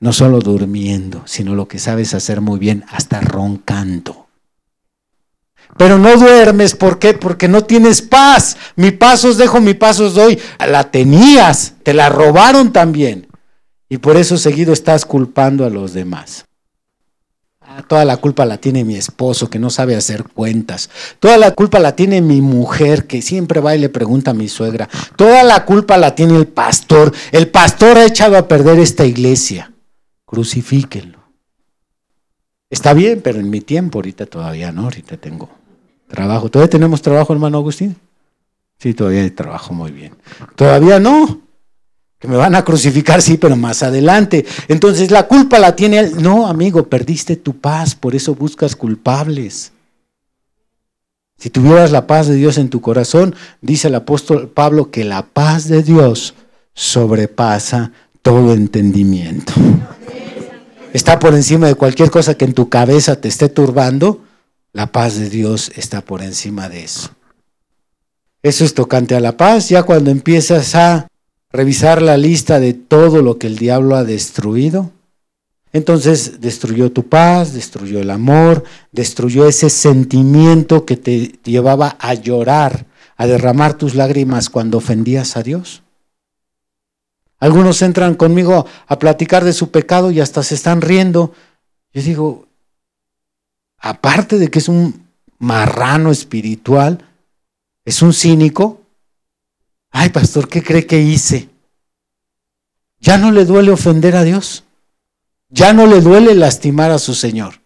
[0.00, 4.26] no solo durmiendo, sino lo que sabes hacer muy bien, hasta roncando.
[5.76, 7.14] Pero no duermes, ¿por qué?
[7.14, 8.56] Porque no tienes paz.
[8.76, 10.38] Mi paz os dejo, mi paz os doy.
[10.58, 13.28] La tenías, te la robaron también.
[13.88, 16.46] Y por eso seguido estás culpando a los demás.
[17.88, 20.90] Toda la culpa la tiene mi esposo que no sabe hacer cuentas.
[21.20, 24.48] Toda la culpa la tiene mi mujer que siempre va y le pregunta a mi
[24.48, 24.88] suegra.
[25.16, 27.12] Toda la culpa la tiene el pastor.
[27.30, 29.72] El pastor ha echado a perder esta iglesia.
[30.24, 31.18] Crucifíquenlo.
[32.70, 35.50] Está bien, pero en mi tiempo ahorita todavía no, ahorita tengo
[36.08, 36.48] trabajo.
[36.48, 37.96] ¿Todavía tenemos trabajo, hermano Agustín?
[38.78, 40.16] Sí, todavía hay trabajo, muy bien.
[40.56, 41.41] Todavía no
[42.22, 44.46] que me van a crucificar, sí, pero más adelante.
[44.68, 46.22] Entonces la culpa la tiene él.
[46.22, 49.72] No, amigo, perdiste tu paz, por eso buscas culpables.
[51.36, 55.26] Si tuvieras la paz de Dios en tu corazón, dice el apóstol Pablo que la
[55.26, 56.34] paz de Dios
[56.74, 57.90] sobrepasa
[58.22, 59.52] todo entendimiento.
[60.92, 64.22] Está por encima de cualquier cosa que en tu cabeza te esté turbando.
[64.72, 67.10] La paz de Dios está por encima de eso.
[68.44, 69.70] Eso es tocante a la paz.
[69.70, 71.08] Ya cuando empiezas a
[71.52, 74.90] revisar la lista de todo lo que el diablo ha destruido.
[75.72, 82.86] Entonces destruyó tu paz, destruyó el amor, destruyó ese sentimiento que te llevaba a llorar,
[83.16, 85.82] a derramar tus lágrimas cuando ofendías a Dios.
[87.38, 91.32] Algunos entran conmigo a platicar de su pecado y hasta se están riendo.
[91.92, 92.46] Yo digo,
[93.78, 97.04] aparte de que es un marrano espiritual,
[97.84, 98.81] es un cínico,
[99.92, 101.50] Ay, pastor, ¿qué cree que hice?
[102.98, 104.64] Ya no le duele ofender a Dios.
[105.50, 107.60] Ya no le duele lastimar a su Señor.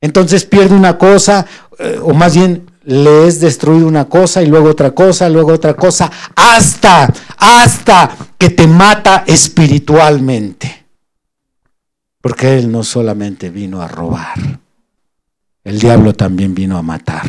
[0.00, 1.44] Entonces pierde una cosa,
[1.78, 5.74] eh, o más bien le es destruido una cosa y luego otra cosa, luego otra
[5.74, 10.86] cosa, hasta, hasta que te mata espiritualmente.
[12.20, 14.60] Porque Él no solamente vino a robar,
[15.64, 17.26] el diablo también vino a matar.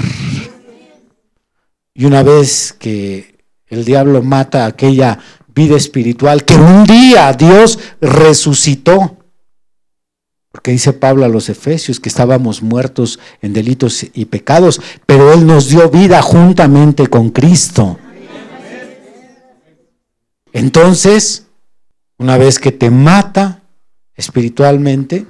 [1.95, 3.37] Y una vez que
[3.70, 5.20] el diablo mata aquella
[5.53, 9.18] vida espiritual que un día Dios resucitó.
[10.51, 15.45] Porque dice Pablo a los Efesios que estábamos muertos en delitos y pecados, pero Él
[15.45, 17.99] nos dio vida juntamente con Cristo.
[20.53, 21.47] Entonces,
[22.18, 23.61] una vez que te mata
[24.15, 25.28] espiritualmente,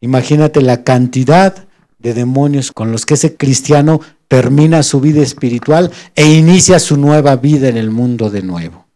[0.00, 1.66] imagínate la cantidad
[1.98, 4.00] de demonios con los que ese cristiano
[4.30, 8.86] termina su vida espiritual e inicia su nueva vida en el mundo de nuevo.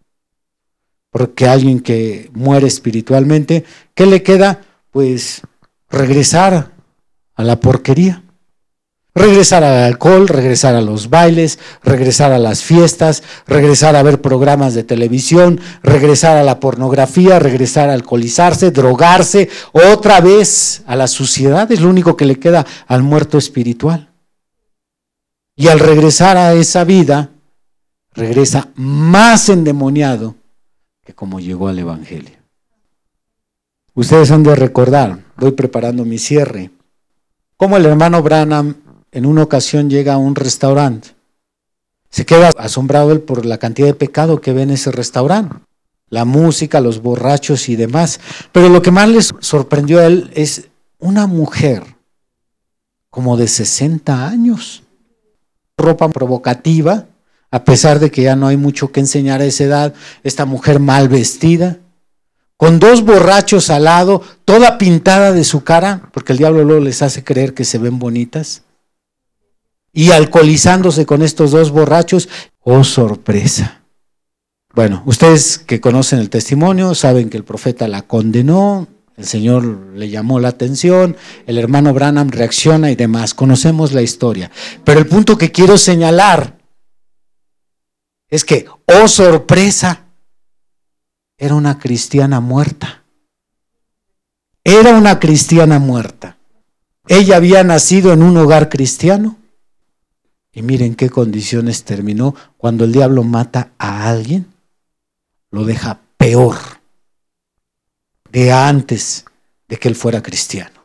[1.10, 3.64] Porque alguien que muere espiritualmente,
[3.96, 4.60] ¿qué le queda?
[4.92, 5.42] Pues
[5.90, 6.70] regresar
[7.34, 8.22] a la porquería.
[9.12, 14.74] Regresar al alcohol, regresar a los bailes, regresar a las fiestas, regresar a ver programas
[14.74, 21.72] de televisión, regresar a la pornografía, regresar a alcoholizarse, drogarse, otra vez a la suciedad.
[21.72, 24.13] Es lo único que le queda al muerto espiritual.
[25.56, 27.30] Y al regresar a esa vida,
[28.12, 30.34] regresa más endemoniado
[31.04, 32.36] que como llegó al Evangelio.
[33.94, 36.70] Ustedes han de recordar, voy preparando mi cierre,
[37.56, 38.76] cómo el hermano Branham
[39.12, 41.10] en una ocasión llega a un restaurante.
[42.10, 45.56] Se queda asombrado él por la cantidad de pecado que ve en ese restaurante.
[46.08, 48.20] La música, los borrachos y demás.
[48.52, 51.96] Pero lo que más les sorprendió a él es una mujer
[53.10, 54.83] como de 60 años
[55.76, 57.06] ropa provocativa,
[57.50, 60.80] a pesar de que ya no hay mucho que enseñar a esa edad, esta mujer
[60.80, 61.78] mal vestida,
[62.56, 67.02] con dos borrachos al lado, toda pintada de su cara, porque el diablo luego les
[67.02, 68.62] hace creer que se ven bonitas,
[69.92, 72.28] y alcoholizándose con estos dos borrachos,
[72.60, 73.82] oh sorpresa.
[74.74, 80.08] Bueno, ustedes que conocen el testimonio saben que el profeta la condenó, el Señor le
[80.08, 83.32] llamó la atención, el hermano Branham reacciona y demás.
[83.32, 84.50] Conocemos la historia.
[84.84, 86.58] Pero el punto que quiero señalar
[88.28, 90.06] es que, oh sorpresa,
[91.38, 93.04] era una cristiana muerta.
[94.64, 96.38] Era una cristiana muerta.
[97.06, 99.36] Ella había nacido en un hogar cristiano.
[100.52, 104.46] Y miren qué condiciones terminó cuando el diablo mata a alguien.
[105.50, 106.56] Lo deja peor
[108.34, 109.24] de antes
[109.68, 110.84] de que él fuera cristiano.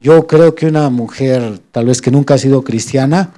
[0.00, 3.34] Yo creo que una mujer, tal vez que nunca ha sido cristiana,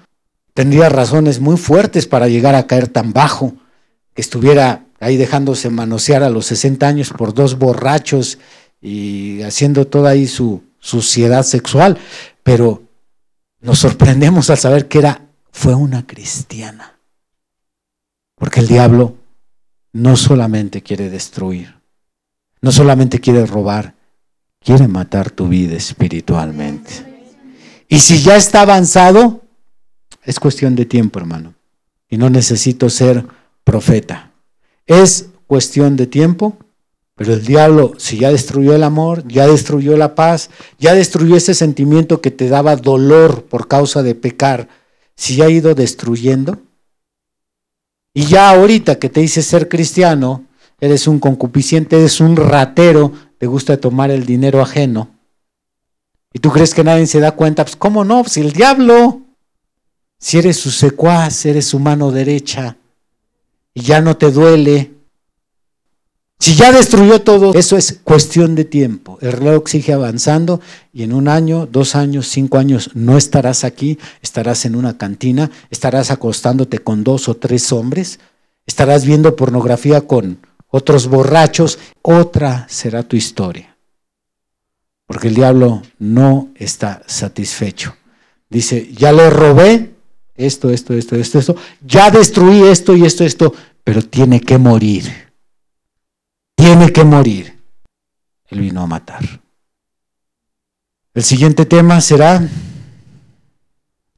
[0.55, 3.53] tendría razones muy fuertes para llegar a caer tan bajo,
[4.14, 8.38] que estuviera ahí dejándose manosear a los 60 años por dos borrachos
[8.80, 11.99] y haciendo toda ahí su suciedad sexual.
[12.44, 12.84] Pero
[13.61, 16.97] nos sorprendemos al saber que era, fue una cristiana.
[18.36, 19.16] Porque el diablo
[19.92, 21.76] no solamente quiere destruir,
[22.67, 23.95] no solamente quiere robar,
[24.59, 26.91] quiere matar tu vida espiritualmente.
[27.87, 29.43] Y si ya está avanzado,
[30.25, 31.55] es cuestión de tiempo, hermano.
[32.09, 33.25] Y no necesito ser
[33.62, 34.33] profeta.
[34.85, 36.57] Es cuestión de tiempo,
[37.14, 41.55] pero el diablo, si ya destruyó el amor, ya destruyó la paz, ya destruyó ese
[41.55, 44.69] sentimiento que te daba dolor por causa de pecar,
[45.14, 46.59] si ya ha ido destruyendo,
[48.12, 50.47] y ya ahorita que te dice ser cristiano,
[50.81, 55.11] eres un concupisciente, eres un ratero, te gusta tomar el dinero ajeno,
[56.33, 59.22] y tú crees que nadie se da cuenta, pues cómo no, si el diablo,
[60.18, 62.77] si eres su secuaz, eres su mano derecha,
[63.74, 64.97] y ya no te duele,
[66.39, 69.18] si ya destruyó todo, eso es cuestión de tiempo.
[69.22, 70.61] El reloj sigue avanzando
[70.93, 75.51] y en un año, dos años, cinco años no estarás aquí, estarás en una cantina,
[75.70, 78.20] estarás acostándote con dos o tres hombres,
[78.66, 80.39] estarás viendo pornografía con
[80.69, 83.77] otros borrachos, otra será tu historia.
[85.07, 87.97] Porque el diablo no está satisfecho.
[88.49, 89.95] Dice, ya le robé
[90.35, 93.55] esto, esto, esto, esto, esto, ya destruí esto y esto, esto,
[93.85, 95.27] pero tiene que morir
[96.57, 97.62] tiene que morir.
[98.49, 99.41] Él vino a matar.
[101.14, 102.43] El siguiente tema será,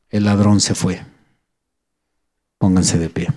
[0.09, 1.05] el ladrón se fue.
[2.57, 3.29] Pónganse de pie.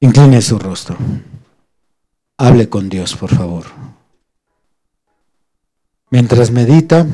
[0.00, 0.96] Incline su rostro.
[2.38, 3.66] Hable con Dios, por favor.
[6.10, 7.06] Mientras medita,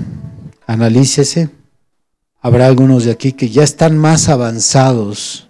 [0.67, 1.51] analícese.
[2.41, 5.49] Habrá algunos de aquí que ya están más avanzados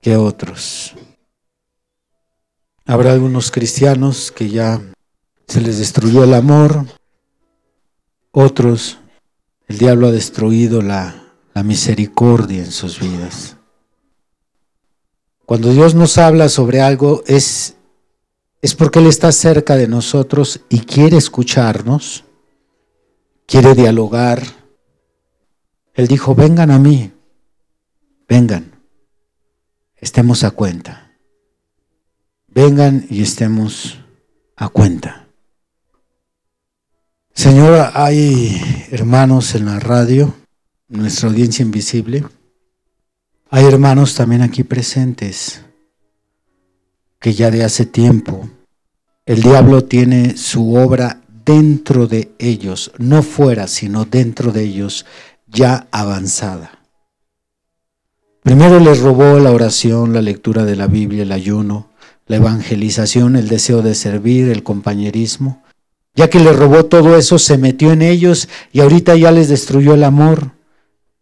[0.00, 0.94] que otros.
[2.86, 4.80] Habrá algunos cristianos que ya
[5.46, 6.86] se les destruyó el amor,
[8.30, 8.98] otros
[9.68, 13.56] el diablo ha destruido la, la misericordia en sus vidas.
[15.52, 17.74] Cuando Dios nos habla sobre algo es,
[18.62, 22.24] es porque Él está cerca de nosotros y quiere escucharnos,
[23.44, 24.42] quiere dialogar.
[25.92, 27.12] Él dijo, vengan a mí,
[28.26, 28.80] vengan
[29.96, 31.12] estemos a cuenta.
[32.48, 33.98] Vengan y estemos
[34.56, 35.28] a cuenta.
[37.34, 40.34] Señor, hay hermanos en la radio,
[40.88, 42.24] nuestra audiencia invisible.
[43.54, 45.60] Hay hermanos también aquí presentes
[47.20, 48.48] que ya de hace tiempo
[49.26, 55.04] el diablo tiene su obra dentro de ellos, no fuera, sino dentro de ellos,
[55.46, 56.78] ya avanzada.
[58.42, 61.90] Primero les robó la oración, la lectura de la Biblia, el ayuno,
[62.26, 65.62] la evangelización, el deseo de servir, el compañerismo.
[66.14, 69.92] Ya que les robó todo eso, se metió en ellos y ahorita ya les destruyó
[69.92, 70.52] el amor,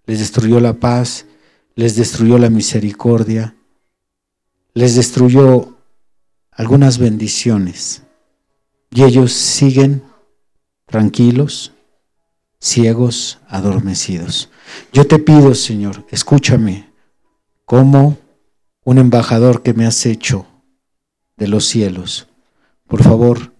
[0.06, 1.26] les destruyó la paz,
[1.74, 3.54] les destruyó la misericordia,
[4.74, 5.76] les destruyó
[6.50, 8.02] algunas bendiciones.
[8.90, 10.02] Y ellos siguen
[10.86, 11.72] tranquilos,
[12.60, 14.50] ciegos, adormecidos.
[14.92, 16.90] Yo te pido, Señor, escúchame
[17.64, 18.18] como
[18.84, 20.46] un embajador que me has hecho
[21.36, 22.28] de los cielos.
[22.86, 23.52] Por favor,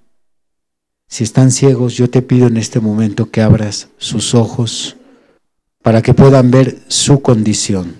[1.06, 4.96] si están ciegos, yo te pido en este momento que abras sus ojos
[5.82, 7.96] para que puedan ver su condición,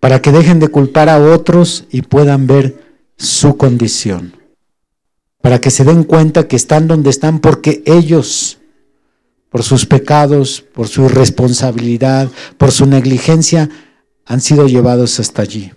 [0.00, 4.36] para que dejen de culpar a otros y puedan ver su condición,
[5.40, 8.58] para que se den cuenta que están donde están porque ellos,
[9.48, 12.28] por sus pecados, por su irresponsabilidad,
[12.58, 13.70] por su negligencia,
[14.26, 15.72] han sido llevados hasta allí.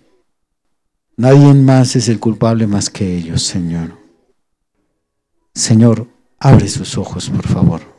[1.16, 3.98] Nadie más es el culpable más que ellos, Señor.
[5.54, 6.08] Señor,
[6.40, 7.97] abre sus ojos, por favor.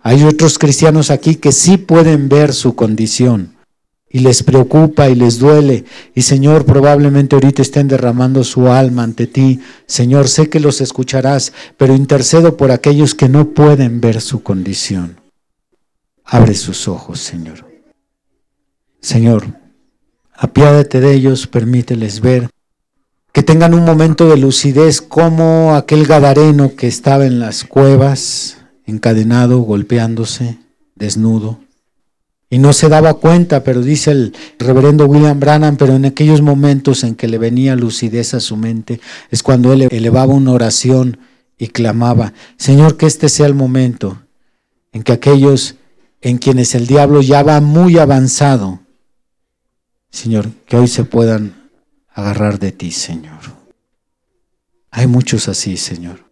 [0.00, 3.56] Hay otros cristianos aquí que sí pueden ver su condición
[4.10, 5.84] y les preocupa y les duele.
[6.14, 9.60] Y Señor, probablemente ahorita estén derramando su alma ante ti.
[9.86, 15.20] Señor, sé que los escucharás, pero intercedo por aquellos que no pueden ver su condición.
[16.24, 17.66] Abre sus ojos, Señor.
[19.00, 19.46] Señor,
[20.34, 22.50] apiádate de ellos, permíteles ver,
[23.32, 28.57] que tengan un momento de lucidez como aquel gadareno que estaba en las cuevas,
[28.88, 30.58] encadenado, golpeándose,
[30.96, 31.60] desnudo,
[32.50, 37.04] y no se daba cuenta, pero dice el reverendo William Branham, pero en aquellos momentos
[37.04, 41.18] en que le venía lucidez a su mente, es cuando él elevaba una oración
[41.58, 44.22] y clamaba, Señor, que este sea el momento
[44.92, 45.76] en que aquellos
[46.22, 48.80] en quienes el diablo ya va muy avanzado,
[50.10, 51.70] Señor, que hoy se puedan
[52.08, 53.40] agarrar de ti, Señor.
[54.90, 56.24] Hay muchos así, Señor.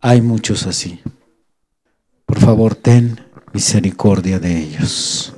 [0.00, 1.00] Hay muchos así.
[2.28, 3.18] Por favor, ten
[3.54, 5.32] misericordia de ellos.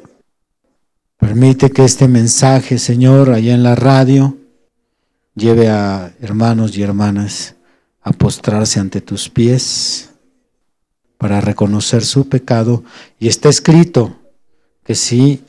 [1.16, 4.36] Permite que este mensaje, Señor, allá en la radio,
[5.36, 7.54] lleve a hermanos y hermanas
[8.02, 10.10] a postrarse ante tus pies
[11.16, 12.82] para reconocer su pecado.
[13.20, 14.18] Y está escrito
[14.82, 15.44] que si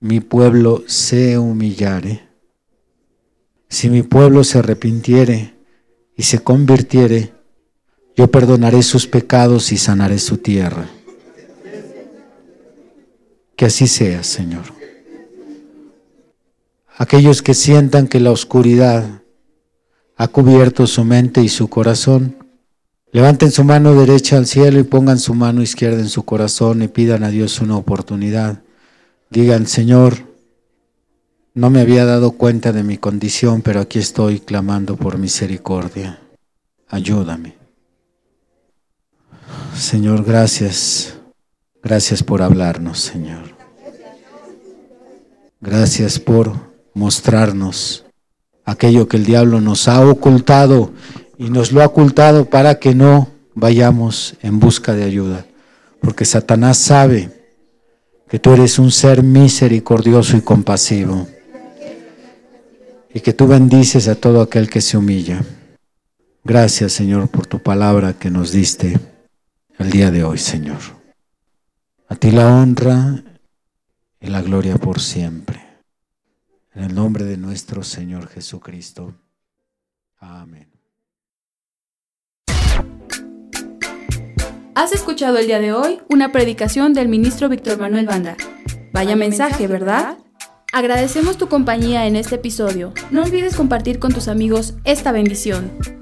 [0.00, 2.28] mi pueblo se humillare,
[3.68, 5.54] si mi pueblo se arrepintiere
[6.16, 7.32] y se convirtiere,
[8.16, 10.88] yo perdonaré sus pecados y sanaré su tierra.
[13.56, 14.64] Que así sea, Señor.
[16.96, 19.22] Aquellos que sientan que la oscuridad
[20.16, 22.36] ha cubierto su mente y su corazón,
[23.12, 26.88] levanten su mano derecha al cielo y pongan su mano izquierda en su corazón y
[26.88, 28.62] pidan a Dios una oportunidad.
[29.30, 30.14] Digan, Señor,
[31.54, 36.20] no me había dado cuenta de mi condición, pero aquí estoy clamando por misericordia.
[36.88, 37.61] Ayúdame.
[39.76, 41.14] Señor, gracias.
[41.82, 43.56] Gracias por hablarnos, Señor.
[45.60, 46.52] Gracias por
[46.94, 48.04] mostrarnos
[48.64, 50.92] aquello que el diablo nos ha ocultado
[51.38, 55.46] y nos lo ha ocultado para que no vayamos en busca de ayuda.
[56.00, 57.30] Porque Satanás sabe
[58.28, 61.26] que tú eres un ser misericordioso y compasivo
[63.12, 65.44] y que tú bendices a todo aquel que se humilla.
[66.44, 68.98] Gracias, Señor, por tu palabra que nos diste
[69.82, 70.78] el día de hoy, Señor.
[72.08, 73.24] A ti la honra
[74.20, 75.60] y la gloria por siempre.
[76.74, 79.14] En el nombre de nuestro Señor Jesucristo.
[80.18, 80.70] Amén.
[84.74, 88.36] Has escuchado el día de hoy una predicación del ministro Víctor Manuel Banda.
[88.92, 90.16] Vaya mensaje, ¿verdad?
[90.72, 92.94] Agradecemos tu compañía en este episodio.
[93.10, 96.01] No olvides compartir con tus amigos esta bendición.